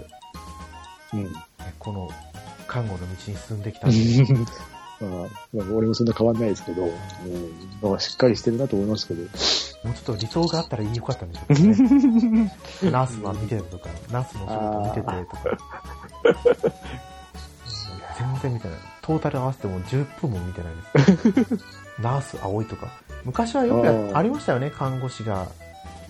[1.15, 1.33] うん。
[1.79, 2.09] この
[2.67, 3.97] 看護の道に進んできたんで、
[5.01, 5.11] まあ、
[5.53, 6.89] まあ俺もそんな変わんないですけど、
[7.83, 9.23] うん、しっかりしてるなと思いますけど。
[9.85, 12.57] もうちょっと理想があったらよかったんでしょうね。
[12.91, 16.75] ナースは見てるとか、ナースの仕事見ててとか。
[18.19, 18.79] 全然見てない。
[19.03, 21.65] トータル合わせても10分も見てないです。
[22.01, 22.89] ナース青いとか。
[23.25, 25.47] 昔はよくやありましたよね、看護師が。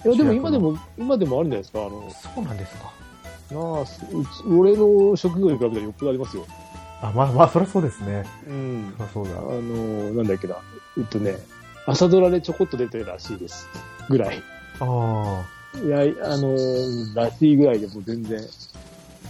[0.05, 1.81] いや、でも今でも、今でもあるんじゃないですか。
[1.81, 2.93] あの、そうなんですか。
[3.51, 4.03] ナース、
[4.49, 6.47] 俺の職業に比べたらよっぽどありますよ。
[7.09, 8.25] あ、まあまあ、そりゃそうですね。
[8.49, 8.95] うん。
[8.99, 9.41] そりゃそうあだ。
[9.63, 10.57] の、なんだっけな。
[10.97, 11.37] えっとね、
[11.87, 13.69] 朝ドラでちょこっと出てるらしいです。
[14.09, 14.43] ぐらい。
[14.81, 15.45] あ
[15.85, 16.55] いや、あの、
[17.15, 18.41] らしいぐらいでも全然、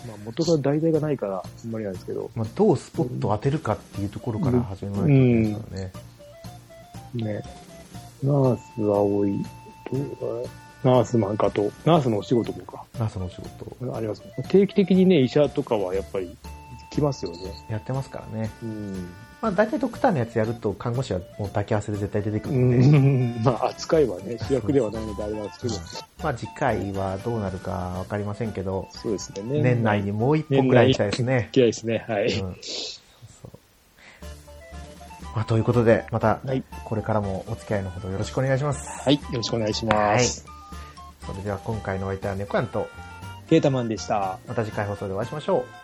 [0.07, 2.39] まあ元が題材がないから、あんまりなんですけど、あ。
[2.39, 5.93] まあ、どうスポットを当てるかっていうところから始めないといけないですからね。
[7.15, 7.43] ね。
[8.23, 9.45] ナース青い
[9.91, 10.49] と、
[10.85, 13.97] ナースマンかと、ナースのお仕事とか、ナースのお仕事。
[13.97, 14.23] あります。
[14.49, 16.37] 定期的にね、医者とかはやっぱり
[16.95, 17.39] きますよね。
[17.69, 18.51] やってますからね。
[18.63, 19.13] うん。
[19.41, 22.99] まあ大体ドクターのやつやると看護師はもう抱き合わせで絶対出てくうるんで、
[23.41, 25.75] ん、まあ、扱いはね、主役ではないのであれなんですけど、
[26.25, 29.43] まあ次回はどうなるかわかりませんけど、そうですね。
[29.43, 31.51] 年内にもう一本くらい行きたいですね。
[31.53, 32.05] 嫌いですね。
[32.09, 32.33] はい。
[32.33, 32.57] うん
[35.35, 36.63] まあ、ということで、また、はい。
[36.85, 38.89] これからもお付き合いのほどよろしくお願いします。
[39.03, 39.15] はい。
[39.15, 40.47] よろしくお願いします。
[41.27, 42.89] それでは今回のお相手は猫やんと、
[43.51, 44.39] ケータマンでした。
[44.47, 45.84] また次回放送でお会いしましょう。